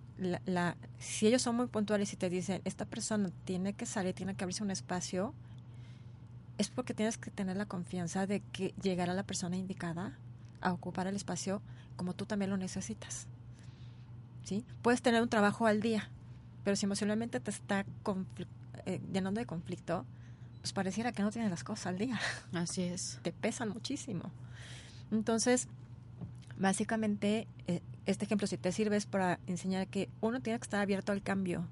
[1.00, 4.44] si ellos son muy puntuales y te dicen, esta persona tiene que salir, tiene que
[4.44, 5.34] abrirse un espacio,
[6.58, 10.18] es porque tienes que tener la confianza de que llegará la persona indicada
[10.60, 11.62] a ocupar el espacio
[11.96, 13.28] como tú también lo necesitas.
[14.44, 14.66] ¿Sí?
[14.82, 16.10] Puedes tener un trabajo al día,
[16.66, 18.48] pero si emocionalmente te está confli-
[18.86, 20.06] eh, llenando de conflicto,
[20.62, 22.20] pues pareciera que no tienes las cosas al día.
[22.54, 23.20] Así es.
[23.22, 24.32] Te pesan muchísimo.
[25.12, 25.68] Entonces,
[26.58, 30.82] básicamente, eh, este ejemplo, si te sirve, es para enseñar que uno tiene que estar
[30.82, 31.66] abierto al cambio.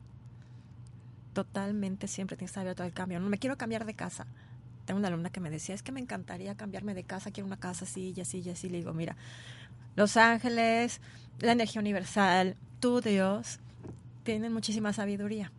[1.34, 3.20] Totalmente siempre tiene que estar abierto al cambio.
[3.20, 4.28] No me quiero cambiar de casa.
[4.86, 7.58] Tengo una alumna que me decía, es que me encantaría cambiarme de casa, quiero una
[7.58, 8.70] casa así y así y así.
[8.70, 9.16] Le digo, mira,
[9.96, 11.00] Los Ángeles,
[11.40, 13.60] la energía universal, tú, Dios,
[14.24, 15.52] tienen muchísima sabiduría.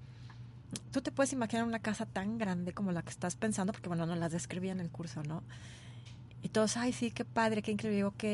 [0.90, 4.06] Tú te puedes imaginar una casa tan grande como la que estás pensando, porque bueno,
[4.06, 5.42] nos las describí en el curso, ¿no?
[6.42, 8.24] Y todos, ay, sí, qué padre, qué increíble, ok.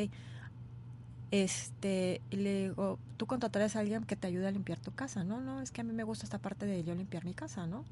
[1.31, 5.23] Este, y le digo, tú contratarías a alguien que te ayude a limpiar tu casa,
[5.23, 5.39] ¿no?
[5.41, 7.85] No, es que a mí me gusta esta parte de yo limpiar mi casa, ¿no?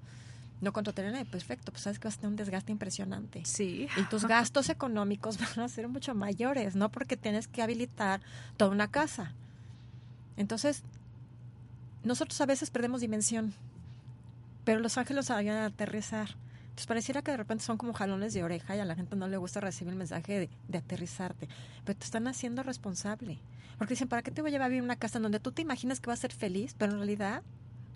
[0.60, 3.46] No contrataría a nadie, perfecto, pues sabes que vas a tener un desgaste impresionante.
[3.46, 3.88] Sí.
[3.96, 6.90] Y tus gastos económicos van a ser mucho mayores, ¿no?
[6.90, 8.22] Porque tienes que habilitar
[8.58, 9.34] toda una casa.
[10.36, 10.82] Entonces,
[12.04, 13.54] nosotros a veces perdemos dimensión,
[14.68, 16.28] pero los ángeles sabían aterrizar.
[16.64, 19.30] Entonces pareciera que de repente son como jalones de oreja y a la gente no
[19.30, 21.48] le gusta recibir el mensaje de, de aterrizarte,
[21.86, 23.40] pero te están haciendo responsable.
[23.78, 25.54] Porque dicen, ¿para qué te voy a llevar a vivir una casa en donde tú
[25.54, 27.44] te imaginas que vas a ser feliz, pero en realidad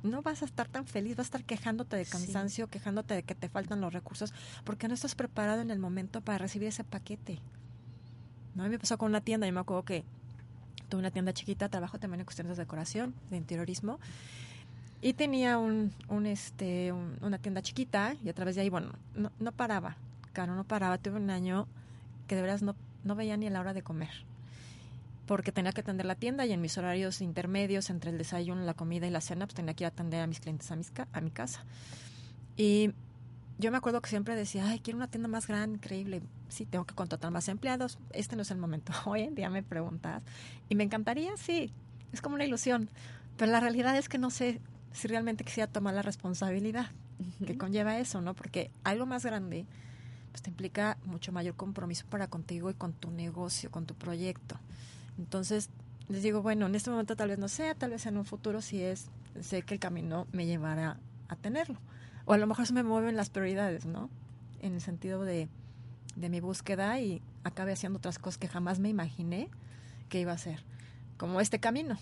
[0.01, 3.35] no vas a estar tan feliz, vas a estar quejándote de cansancio, quejándote de que
[3.35, 7.39] te faltan los recursos, porque no estás preparado en el momento para recibir ese paquete.
[8.55, 8.63] ¿No?
[8.63, 10.05] A mí me pasó con una tienda, yo me acuerdo que
[10.87, 13.99] tuve una tienda chiquita, trabajo también en cuestiones de decoración, de interiorismo,
[15.01, 18.91] y tenía un, un, este, un- una tienda chiquita y a través de ahí, bueno,
[19.15, 19.95] no, no paraba,
[20.33, 20.97] claro, no paraba.
[20.97, 21.67] Tuve un año
[22.27, 24.09] que de veras no, no veía ni la hora de comer
[25.27, 28.73] porque tenía que atender la tienda y en mis horarios intermedios entre el desayuno, la
[28.73, 30.91] comida y la cena, pues tenía que ir a atender a mis clientes a, mis
[30.91, 31.63] ca- a mi casa.
[32.57, 32.91] Y
[33.57, 36.21] yo me acuerdo que siempre decía, ay, quiero una tienda más grande, increíble.
[36.49, 37.97] Sí, tengo que contratar más empleados.
[38.11, 38.91] Este no es el momento.
[39.05, 40.21] Hoy en día me preguntas.
[40.67, 41.71] Y me encantaría, sí.
[42.11, 42.89] Es como una ilusión.
[43.37, 44.59] Pero la realidad es que no sé
[44.93, 46.87] si realmente quisiera tomar la responsabilidad
[47.45, 48.33] que conlleva eso, ¿no?
[48.33, 49.65] Porque algo más grande
[50.31, 54.57] pues te implica mucho mayor compromiso para contigo y con tu negocio, con tu proyecto.
[55.17, 55.69] Entonces,
[56.07, 58.61] les digo, bueno, en este momento tal vez no sea, tal vez en un futuro
[58.61, 59.07] sí es,
[59.41, 61.79] sé que el camino me llevará a tenerlo.
[62.25, 64.09] O a lo mejor se me mueven las prioridades, ¿no?
[64.61, 65.49] En el sentido de,
[66.15, 69.49] de mi búsqueda y acabe haciendo otras cosas que jamás me imaginé
[70.09, 70.63] que iba a hacer.
[71.17, 71.97] Como este camino.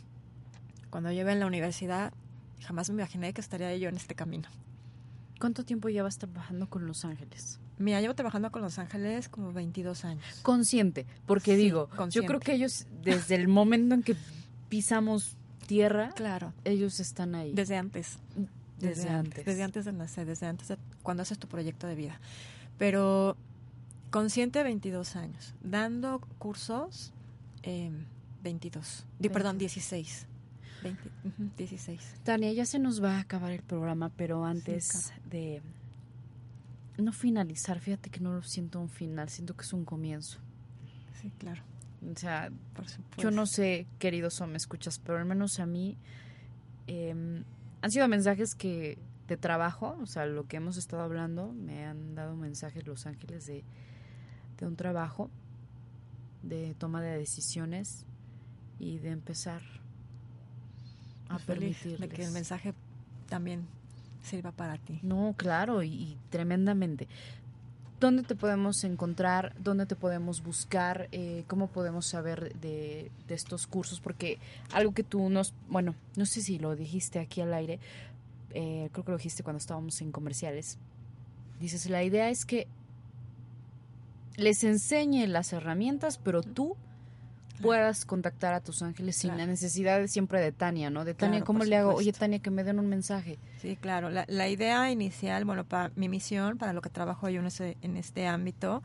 [0.90, 2.14] Cuando yo iba en la universidad,
[2.62, 4.48] jamás me imaginé que estaría yo en este camino.
[5.40, 7.60] ¿Cuánto tiempo llevas trabajando con Los Ángeles?
[7.78, 10.26] Mira, llevo trabajando con Los Ángeles como 22 años.
[10.42, 12.28] Consciente, porque Sí, digo, yo consciente.
[12.28, 14.16] creo que ellos, desde el momento en que
[14.68, 16.54] pisamos tierra, Claro.
[16.66, 17.54] ellos están ahí.
[17.54, 18.18] Desde antes.
[18.80, 19.46] Desde antes.
[19.46, 22.20] Desde antes de nacer, desde antes de cuando haces tu proyecto de vida.
[22.78, 23.38] Pero
[24.10, 25.54] consciente 22 años.
[25.62, 27.14] Dando cursos
[27.64, 27.92] eh,
[28.44, 29.06] 22.
[29.20, 30.28] Di- perdón, 16.
[30.84, 32.16] 20, ujú, 16.
[32.24, 35.62] Tania, ya se nos va a acabar el programa, pero antes de
[36.98, 40.40] no finalizar, fíjate que no lo siento un final, siento que es un comienzo.
[41.22, 41.62] Sí, claro.
[42.10, 43.22] O sea, Por supuesto.
[43.22, 45.98] yo no sé, queridos o me escuchas, pero al menos a mí
[46.88, 47.44] eh,
[47.82, 52.16] han sido mensajes que de trabajo, o sea, lo que hemos estado hablando, me han
[52.16, 53.64] dado mensajes Los Ángeles de,
[54.58, 55.30] de un trabajo,
[56.42, 58.06] de toma de decisiones
[58.80, 59.62] y de empezar
[61.30, 62.00] a feliz permitirles.
[62.00, 62.74] de que el mensaje
[63.30, 63.66] también
[64.24, 65.00] sirva para ti.
[65.04, 67.08] No, claro, y, y tremendamente.
[68.00, 69.54] ¿Dónde te podemos encontrar?
[69.60, 71.10] ¿Dónde te podemos buscar?
[71.12, 74.00] Eh, ¿Cómo podemos saber de, de estos cursos?
[74.00, 74.40] Porque
[74.72, 77.80] algo que tú nos, bueno, no sé si lo dijiste aquí al aire,
[78.54, 80.78] eh, creo que lo dijiste cuando estábamos en comerciales.
[81.60, 82.68] Dices, la idea es que
[84.38, 86.78] les enseñe las herramientas, pero tú
[87.62, 89.42] puedas contactar a tus ángeles sin Claro.
[89.46, 91.06] la necesidad de siempre de Tania, ¿no?
[91.06, 91.94] De Tania, Claro, ¿cómo le hago?
[91.94, 93.38] Oye, Tania, que me den un mensaje.
[93.62, 94.10] Sí, claro.
[94.10, 97.78] La, la idea inicial, bueno, para mi misión, para lo que trabajo yo en, ese,
[97.82, 98.82] en este ámbito,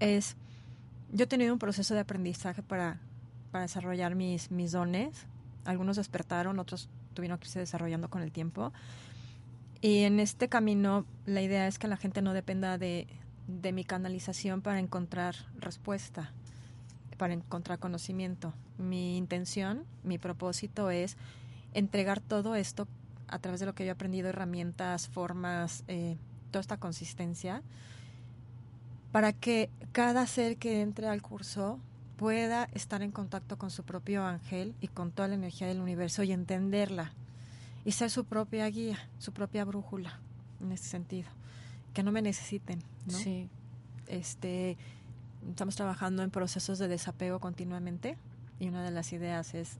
[0.00, 0.36] es,
[1.12, 2.98] yo he tenido un proceso de aprendizaje para,
[3.50, 5.26] para desarrollar mis, mis dones.
[5.64, 8.72] Algunos despertaron, otros tuvieron que irse desarrollando con el tiempo.
[9.80, 13.06] Y en este camino la idea es que la gente no dependa de,
[13.48, 16.32] de mi canalización para encontrar respuesta,
[17.16, 18.52] para encontrar conocimiento.
[18.78, 21.16] Mi intención, mi propósito es
[21.74, 22.86] entregar todo esto
[23.28, 26.16] a través de lo que yo he aprendido, herramientas, formas, eh,
[26.50, 27.62] toda esta consistencia,
[29.10, 31.78] para que cada ser que entre al curso
[32.16, 36.22] pueda estar en contacto con su propio ángel y con toda la energía del universo
[36.22, 37.12] y entenderla
[37.84, 40.20] y ser su propia guía, su propia brújula
[40.60, 41.28] en ese sentido.
[41.94, 43.18] Que no me necesiten, ¿no?
[43.18, 43.48] Sí.
[44.06, 44.76] Este,
[45.50, 48.16] estamos trabajando en procesos de desapego continuamente
[48.58, 49.78] y una de las ideas es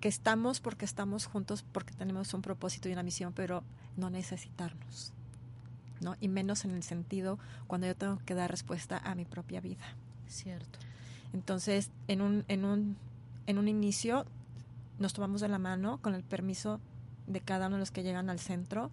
[0.00, 3.62] que estamos porque estamos juntos porque tenemos un propósito y una misión, pero
[3.96, 5.12] no necesitarnos,
[6.00, 6.16] ¿no?
[6.20, 7.38] Y menos en el sentido
[7.68, 9.84] cuando yo tengo que dar respuesta a mi propia vida.
[10.28, 10.78] Cierto.
[11.32, 12.96] Entonces, en un, en un,
[13.46, 14.26] en un inicio
[14.98, 16.80] nos tomamos de la mano con el permiso
[17.26, 18.90] de cada uno de los que llegan al centro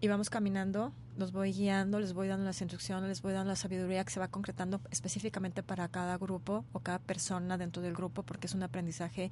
[0.00, 3.56] y vamos caminando, los voy guiando, les voy dando las instrucciones, les voy dando la
[3.56, 8.22] sabiduría que se va concretando específicamente para cada grupo o cada persona dentro del grupo
[8.22, 9.30] porque es un aprendizaje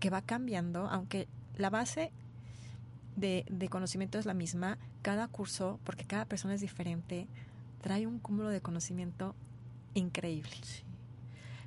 [0.00, 2.10] que va cambiando, aunque la base
[3.14, 7.28] de, de conocimiento es la misma, cada curso, porque cada persona es diferente,
[7.80, 9.36] trae un cúmulo de conocimiento
[9.94, 10.50] increíble,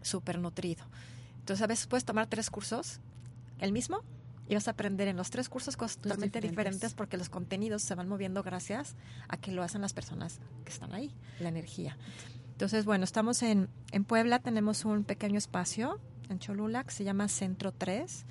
[0.01, 0.83] súper nutrido.
[1.39, 2.99] Entonces a veces puedes tomar tres cursos,
[3.59, 4.01] el mismo,
[4.51, 6.51] y vas a aprender en los tres cursos cosas totalmente diferentes.
[6.51, 8.97] diferentes porque los contenidos se van moviendo gracias
[9.29, 11.97] a que lo hacen las personas que están ahí, la energía.
[12.51, 17.29] Entonces, bueno, estamos en, en Puebla, tenemos un pequeño espacio en Cholula que se llama
[17.29, 18.25] Centro 3.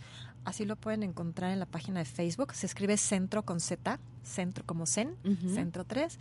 [0.45, 2.53] Así lo pueden encontrar en la página de Facebook.
[2.53, 5.16] Se escribe Centro con Z, Centro como Zen.
[5.55, 6.18] Centro 3.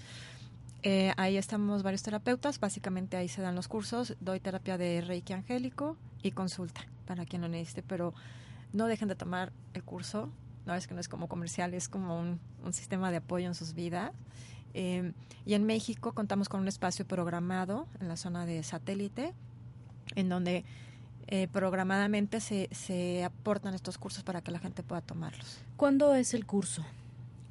[0.84, 5.34] Eh, ahí estamos varios terapeutas, básicamente ahí se dan los cursos, doy terapia de Reiki
[5.34, 8.14] angélico y consulta para quien lo necesite, pero
[8.74, 10.30] no dejen de tomar el curso,
[10.66, 13.56] no es que no es como comercial, es como un, un sistema de apoyo en
[13.56, 14.12] sus vidas.
[14.74, 15.14] Eh,
[15.46, 19.34] y en México contamos con un espacio programado en la zona de satélite,
[20.16, 20.64] en donde
[21.28, 25.60] eh, programadamente se, se aportan estos cursos para que la gente pueda tomarlos.
[25.76, 26.86] ¿Cuándo es el curso?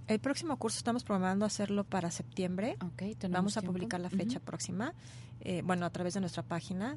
[0.07, 2.77] El próximo curso estamos programando hacerlo para septiembre.
[2.81, 3.75] Ok, tenemos Vamos a tiempo.
[3.75, 4.95] publicar la fecha próxima,
[5.41, 6.97] eh, bueno, a través de nuestra página.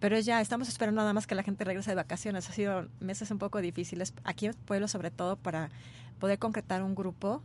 [0.00, 2.48] Pero ya estamos esperando nada más que la gente regrese de vacaciones.
[2.48, 5.70] Ha sido meses un poco difíciles aquí en Pueblo, sobre todo para
[6.18, 7.42] poder concretar un grupo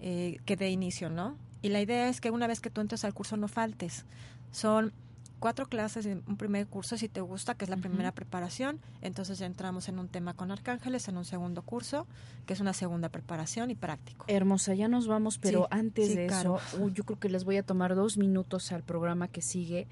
[0.00, 1.36] eh, que dé inicio, ¿no?
[1.62, 4.06] Y la idea es que una vez que tú entres al curso no faltes.
[4.50, 4.92] Son
[5.40, 8.78] cuatro clases en un primer curso, si te gusta, que es la primera preparación.
[9.02, 12.06] Entonces ya entramos en un tema con arcángeles en un segundo curso,
[12.46, 14.24] que es una segunda preparación y práctico.
[14.28, 16.60] Hermosa, ya nos vamos, pero Sí, antes sí, de eso,
[16.94, 19.88] yo creo que les voy a tomar dos minutos al programa que sigue.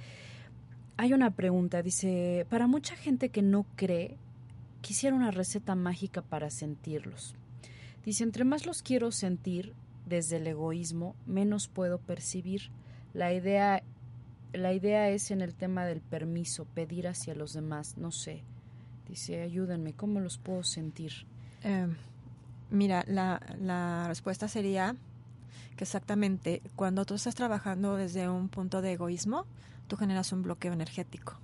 [1.01, 4.17] Hay una pregunta, dice, para mucha gente que no cree,
[4.81, 7.37] quisiera una receta mágica para sentirlos.
[8.05, 9.75] Dice, entre más los quiero sentir
[10.07, 12.73] desde el egoísmo, menos puedo percibir.
[13.15, 13.85] La idea,
[14.53, 18.43] la idea es en el tema del permiso, pedir hacia los demás, no sé.
[19.09, 21.13] Dice, ayúdenme, ¿cómo los puedo sentir?
[21.63, 21.87] Eh,
[22.71, 24.97] mira, la, la respuesta sería
[25.77, 29.47] que exactamente cuando tú estás trabajando desde un punto de egoísmo,
[29.89, 31.35] tú generas un bloqueo energético.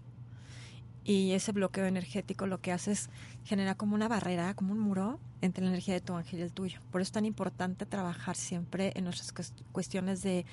[1.06, 3.10] Y ese bloqueo energético lo que hace es
[3.44, 6.52] genera como una barrera, como un muro entre la energía de tu ángel y el
[6.52, 6.80] tuyo.
[6.90, 10.46] Por eso es tan importante trabajar siempre en nuestras cuest- cuestiones de,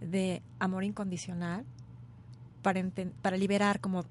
[0.00, 1.64] de amor incondicional
[2.62, 2.82] para,
[3.22, 4.04] para liberar, como,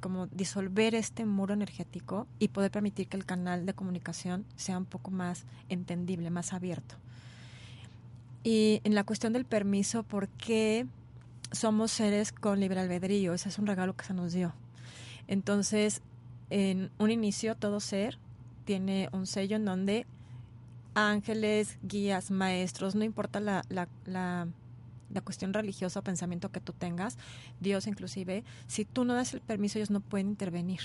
[0.00, 4.86] como disolver este muro energético y poder permitir que el canal de comunicación sea un
[4.86, 6.96] poco más entendible, más abierto.
[8.42, 10.84] Y en la cuestión del permiso, ¿por qué
[11.52, 13.34] somos seres con libre albedrío?
[13.34, 14.52] Ese es un regalo que se nos dio.
[15.28, 16.02] Entonces,
[16.50, 18.18] en un inicio, todo ser
[18.64, 20.06] tiene un sello en donde
[20.94, 24.48] ángeles, guías, maestros, no importa la, la, la,
[25.12, 27.16] la cuestión religiosa o pensamiento que tú tengas,
[27.60, 30.80] Dios inclusive, si tú no das el permiso, ellos no pueden intervenir,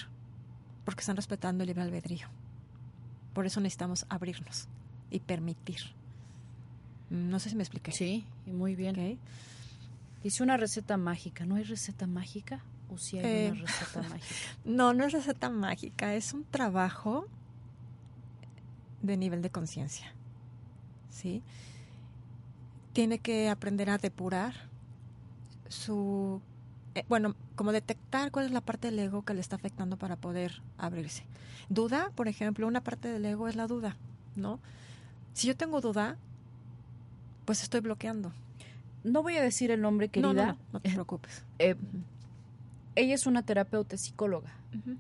[0.86, 2.28] porque están respetando el libre albedrío.
[3.34, 4.68] Por eso necesitamos abrirnos
[5.12, 5.80] y permitir.
[7.10, 7.92] No sé si me expliqué.
[7.92, 9.20] Sí, muy bien.
[10.28, 11.46] Dice una receta mágica.
[11.46, 12.62] ¿No hay receta mágica?
[12.90, 14.36] ¿O si hay Eh, una receta mágica?
[14.66, 17.28] No, no es receta mágica, es un trabajo
[19.02, 20.12] de nivel de conciencia.
[21.10, 21.42] ¿Sí?
[22.92, 24.54] Tiene que aprender a depurar
[25.70, 26.42] su.
[26.96, 30.18] eh, bueno, como detectar cuál es la parte del ego que le está afectando para
[30.18, 31.24] poder abrirse.
[31.70, 33.96] Duda, por ejemplo, una parte del ego es la duda,
[34.36, 34.60] ¿no?
[35.34, 36.18] Si yo tengo duda,
[37.46, 38.34] pues estoy bloqueando.
[39.12, 40.32] No voy a decir el nombre, No, querida.
[40.34, 41.44] no, no, no te preocupes.
[41.60, 41.76] Eh,
[42.96, 44.52] ella es una terapeuta es psicóloga.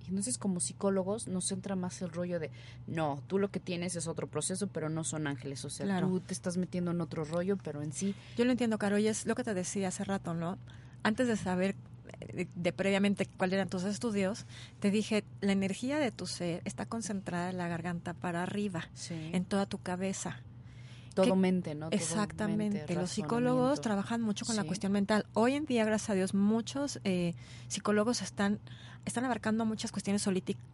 [0.06, 2.52] Y entonces como psicólogos nos entra más el rollo de,
[2.88, 5.66] no, tú lo que tienes es otro proceso, pero no son ángeles.
[5.66, 6.08] O sea, Claro.
[6.08, 9.08] tú te estás metiendo en otro rollo, pero en sí Yo lo entiendo, Caro, y
[9.08, 10.58] es lo que te decía hace rato, ¿no?
[11.04, 11.76] Antes de saber
[12.22, 14.46] eh, de, de previamente cuáles eran tus estudios,
[14.80, 19.16] te dije, la energía de tu ser está concentrada en la garganta para arriba, Sí.
[19.34, 20.40] en toda tu cabeza.
[21.24, 21.90] Todo ¿Qué- mente, ¿no?
[21.90, 22.78] Todo Exactamente.
[22.80, 25.26] mente, Los psicólogos trabajan mucho con la cuestión mental.
[25.34, 27.34] Hoy en día, gracias a Dios, muchos eh,
[27.68, 28.60] psicólogos están,
[29.06, 30.28] están abarcando muchas cuestiones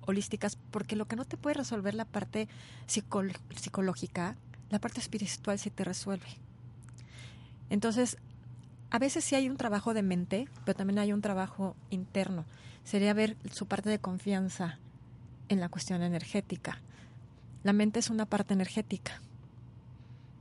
[0.06, 2.48] holísticas porque lo que no te puede resolver la parte
[2.88, 4.36] psicol- psicológica,
[4.70, 6.28] la parte espiritual sí te resuelve.
[7.70, 8.18] Entonces,
[8.92, 12.46] a veces sí hay un trabajo de mente, pero también hay un trabajo interno.
[12.84, 14.78] Sería ver su parte de confianza
[15.50, 16.82] en la cuestión energética.
[17.64, 19.22] La mente es una parte energética.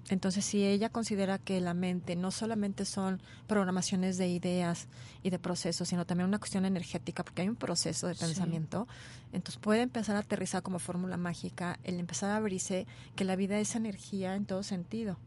[0.09, 4.89] Entonces, si ella considera que la mente no solamente son programaciones de ideas
[5.23, 8.21] y de procesos, sino también una cuestión energética, porque hay un proceso de Sí.
[8.27, 8.89] pensamiento,
[9.33, 13.59] entonces puede empezar a aterrizar como fórmula mágica, el empezar a abrirse que la vida
[13.59, 15.19] es energía en todo sentido.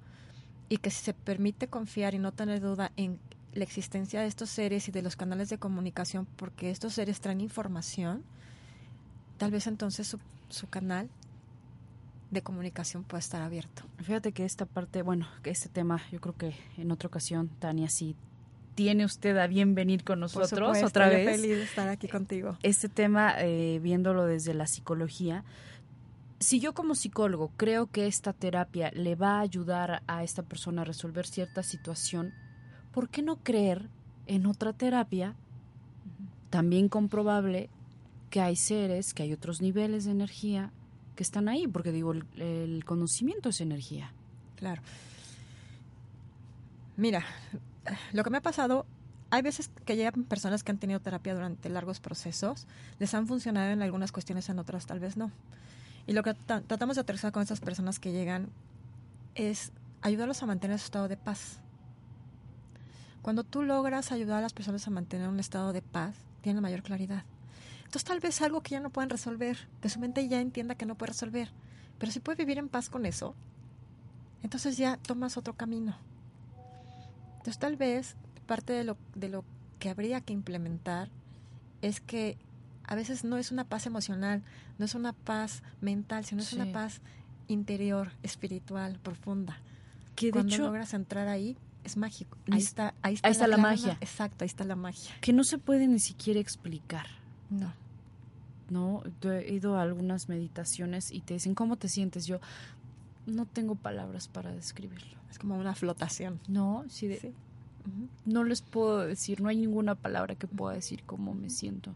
[0.67, 3.19] Y que si se permite confiar y no tener duda en
[3.53, 7.39] la existencia de estos seres y de los canales de comunicación, porque estos seres traen
[7.39, 8.23] información,
[9.37, 10.19] tal vez entonces su,
[10.49, 11.09] su canal
[12.35, 13.83] de comunicación pueda estar abierto.
[13.97, 17.89] Fíjate que esta parte, bueno, que este tema, yo creo que en otra ocasión, Tania,
[17.89, 18.15] si
[18.75, 21.41] tiene usted a bien venir con Por nosotros supuesto, otra vez.
[21.41, 22.57] feliz de estar aquí contigo.
[22.61, 25.43] Este tema, eh, viéndolo desde la psicología,
[26.39, 30.81] si yo como psicólogo creo que esta terapia le va a ayudar a esta persona
[30.81, 32.33] a resolver cierta situación,
[32.91, 33.89] ¿por qué no creer
[34.27, 35.35] en otra terapia
[36.49, 37.69] también comprobable
[38.29, 40.71] que hay seres, que hay otros niveles de energía
[41.15, 41.67] que están ahí?
[41.67, 44.11] Porque digo, el, conocimiento es energía.
[44.57, 44.81] Claro.
[46.97, 47.25] Mira,
[48.13, 48.85] lo que me ha pasado,
[49.29, 52.67] hay veces que llegan personas que han tenido terapia durante largos procesos,
[52.99, 55.31] les han funcionado en algunas cuestiones, en otras tal vez no.
[56.07, 58.49] Y lo que tra- tratamos de aterrizar con esas personas que llegan
[59.33, 61.59] es ayudarlos a mantener su estado de paz.
[63.21, 66.83] Cuando tú logras ayudar a las personas a mantener un estado de paz, tienen mayor
[66.83, 67.23] claridad.
[67.85, 70.85] Entonces tal vez algo que ya no pueden resolver, que su mente ya entienda que
[70.85, 71.49] no puede resolver,
[71.97, 73.35] pero si puede vivir en paz con eso,
[74.43, 75.95] entonces ya tomas otro camino.
[77.37, 78.15] Entonces tal vez
[78.47, 79.43] parte de lo, de lo
[79.79, 81.09] que habría que implementar
[81.81, 82.37] es que
[82.83, 84.43] a veces no es una paz emocional,
[84.77, 86.55] no es una paz mental, sino es Sí.
[86.55, 87.01] una paz
[87.47, 89.57] interior, espiritual, profunda.
[90.15, 92.37] Que de Cuando hecho, logras entrar ahí, es mágico.
[92.51, 93.97] Ahí está, ahí está, ahí está la magia.
[94.01, 95.11] Exacto, ahí está la magia.
[95.21, 97.05] que no se puede ni siquiera explicar.
[97.49, 97.73] No.
[98.69, 99.03] ¿no?
[99.21, 102.25] Yo he ido a algunas meditaciones y te dicen, ¿cómo te sientes?
[102.25, 102.39] Yo
[103.27, 105.17] no tengo palabras para describirlo.
[105.29, 106.39] Es como una flotación.
[106.47, 107.31] No, sí, de- Sí.
[108.25, 111.93] No les puedo decir, no hay ninguna palabra que pueda decir cómo me siento.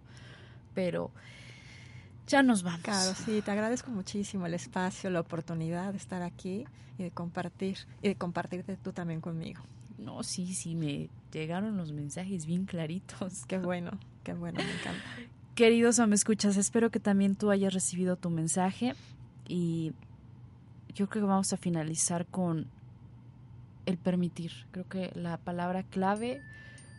[0.76, 1.10] Pero
[2.28, 2.82] ya nos vamos.
[2.82, 6.66] Claro, sí, te agradezco muchísimo el espacio, la oportunidad de estar aquí
[7.00, 9.64] y de compartir, y de compartirte tú también conmigo.
[9.98, 13.46] No, sí, sí, me llegaron los mensajes bien claritos.
[13.48, 13.92] Qué bueno,
[14.24, 15.04] qué bueno, me encanta.
[15.60, 18.96] Queridos o me escuchas, espero que también tú hayas recibido tu mensaje
[19.46, 19.92] y
[20.96, 22.66] yo creo que vamos a finalizar con
[23.86, 24.54] el permitir.
[24.72, 26.42] Creo que la palabra clave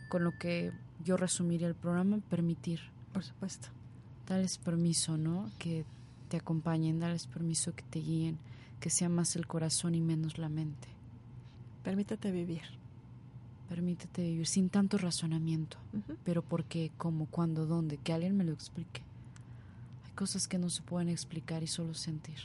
[0.09, 0.71] con lo que
[1.03, 2.81] yo resumiría el programa, permitir.
[3.13, 3.69] Por supuesto.
[4.27, 5.49] Dales permiso, ¿no?
[5.57, 5.83] Que
[6.29, 8.37] te acompañen, dales permiso que te guíen,
[8.79, 10.87] que sea más el corazón y menos la mente.
[11.83, 12.80] Permítete vivir.
[13.71, 15.77] Permítete vivir sin tanto razonamiento.
[16.25, 19.01] Pero por qué, cómo, cuándo, dónde, que alguien me lo explique.
[20.03, 22.35] Hay cosas que no se pueden explicar y solo sentir.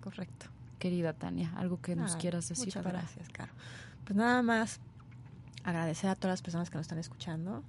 [0.00, 0.46] Correcto.
[0.78, 3.52] Querida Tania, algo que nos Ay, quieras decir muchas para gracias, Caro.
[4.06, 4.80] Pues nada más
[5.62, 7.62] agradecer a todas las personas que nos están escuchando,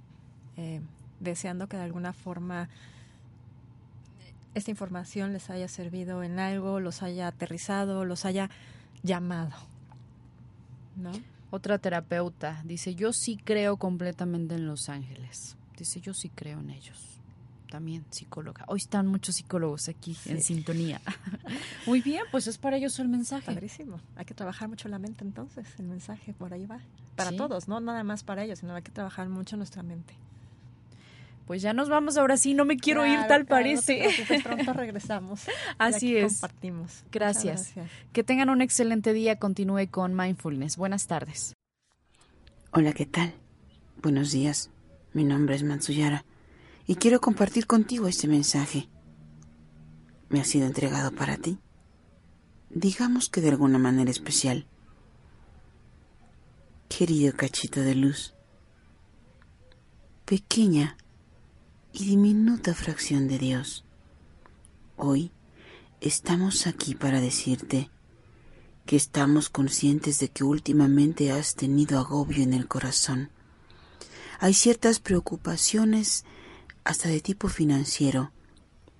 [0.56, 0.80] eh,
[1.20, 2.70] deseando que de alguna forma
[4.54, 8.48] esta información les haya servido en algo, los haya aterrizado, los haya
[9.02, 9.56] llamado.
[10.96, 11.12] ¿No?
[11.54, 15.54] Otra terapeuta dice, yo sí creo completamente en los ángeles.
[15.76, 16.98] Dice, yo sí creo en ellos.
[17.70, 18.64] También psicóloga.
[18.68, 21.00] Hoy están muchos psicólogos aquí en sintonía.
[21.86, 23.44] Muy bien, pues es para ellos el mensaje.
[23.46, 24.00] Padrísimo.
[24.16, 26.80] Hay que trabajar mucho la mente entonces, el mensaje por ahí va.
[27.16, 27.36] Para Sí.
[27.36, 30.14] todos, no nada más para ellos, sino hay que trabajar mucho nuestra mente.
[31.46, 34.04] Pues ya nos vamos ahora sí, no me quiero ir, tal claro, parece.
[34.20, 35.42] No te pronto regresamos.
[35.78, 36.40] Así es.
[36.40, 37.04] Compartimos.
[37.10, 37.72] Gracias.
[37.74, 37.90] gracias.
[38.12, 39.36] Que tengan un excelente día.
[39.38, 40.76] Continúe con Mindfulness.
[40.76, 41.54] Buenas tardes.
[42.72, 43.34] Hola, ¿qué tal?
[44.00, 44.70] Buenos días.
[45.12, 46.24] Mi nombre es Matsuyara
[46.86, 48.88] y quiero compartir contigo este mensaje.
[50.28, 51.58] Me ha sido entregado para ti.
[52.70, 54.66] Digamos que de alguna manera especial.
[56.88, 58.34] Querido cachito de luz.
[60.24, 60.96] Pequeña,
[61.92, 63.84] y diminuta fracción de Dios.
[64.96, 65.30] Hoy
[66.00, 67.90] estamos aquí para decirte
[68.86, 73.30] que estamos conscientes de que últimamente has tenido agobio en el corazón.
[74.40, 76.24] Hay ciertas preocupaciones
[76.84, 78.32] hasta de tipo financiero,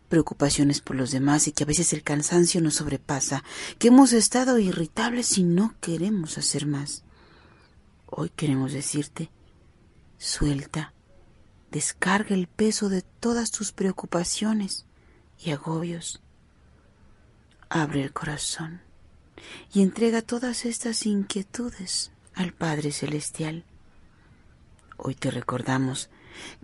[0.08, 3.42] preocupaciones por los demás y que a veces el cansancio nos sobrepasa,
[3.78, 7.02] que hemos estado irritables y no queremos hacer más.
[8.06, 9.30] Hoy queremos decirte,
[10.18, 10.92] suelta,
[11.72, 14.84] descarga el peso de todas tus preocupaciones
[15.42, 16.20] y agobios.
[17.70, 18.82] Abre el corazón
[19.72, 23.64] y entrega todas estas inquietudes al Padre Celestial.
[24.98, 26.10] Hoy te recordamos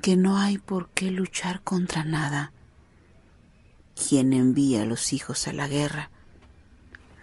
[0.03, 2.53] que no hay por qué luchar contra nada.
[3.97, 6.11] ¿Quién envía a los hijos a la guerra?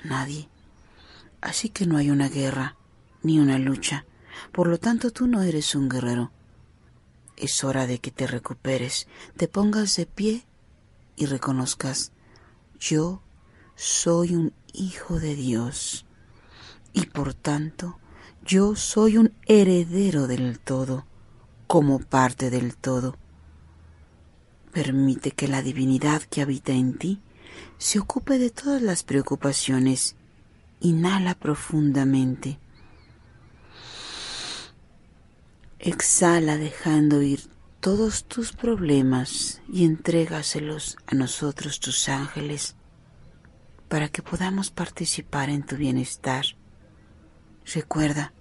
[0.04, 0.50] Nadie.
[1.40, 2.78] Así que no hay una guerra
[3.22, 4.06] ni una lucha.
[4.52, 6.32] Por lo tanto, tú no eres un guerrero.
[7.38, 9.08] Es hora de que te recuperes,
[9.38, 10.46] te pongas de pie
[11.16, 12.12] y reconozcas,
[12.80, 13.22] yo
[13.76, 16.06] soy un hijo de Dios
[16.94, 18.00] y por tanto
[18.46, 21.06] yo soy un heredero del todo,
[21.68, 23.18] como parte del todo.
[24.72, 27.22] Permite que la divinidad que habita en ti
[27.78, 30.16] se ocupe de todas las preocupaciones.
[30.80, 32.60] Inhala profundamente.
[35.86, 37.42] Exhala dejando ir
[37.80, 42.76] todos tus problemas y entrégaselos a nosotros tus ángeles
[43.88, 46.44] para que podamos participar en tu bienestar.
[47.72, 48.34] Recuerda,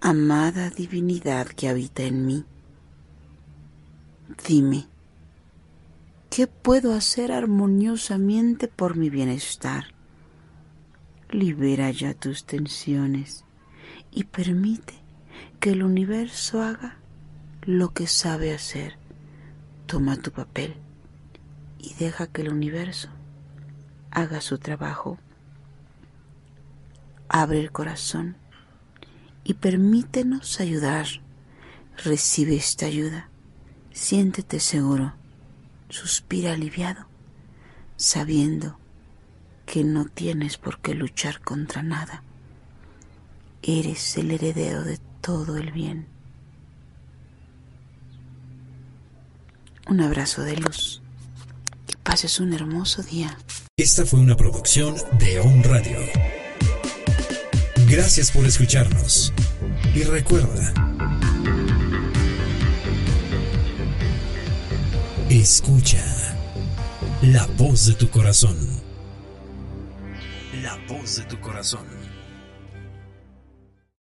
[0.00, 2.44] amada divinidad que habita en mí,
[4.46, 4.86] dime,
[6.30, 9.86] ¿qué puedo hacer armoniosamente por mi bienestar?
[11.30, 13.44] Libera ya tus tensiones
[14.12, 15.07] y permite
[15.60, 16.98] que el universo haga
[17.62, 18.96] lo que sabe hacer.
[19.86, 20.76] Toma tu papel
[21.78, 23.08] y deja que el universo
[24.10, 25.18] haga su trabajo.
[27.28, 28.36] Abre el corazón
[29.44, 31.06] y permítenos ayudar.
[32.04, 33.28] Recibe esta ayuda.
[33.92, 35.14] Siéntete seguro.
[35.88, 37.06] Suspira aliviado,
[37.96, 38.78] sabiendo
[39.66, 42.22] que no tienes por qué luchar contra nada.
[43.62, 46.06] Eres el heredero de todo el bien.
[49.88, 51.00] Un abrazo de luz.
[51.86, 53.38] Que pases un hermoso día.
[53.76, 55.98] Esta fue una producción de On Radio.
[57.88, 59.32] Gracias por escucharnos.
[59.94, 60.74] Y recuerda,
[65.30, 66.04] escucha
[67.22, 68.58] la voz de tu corazón.
[70.62, 71.97] La voz de tu corazón.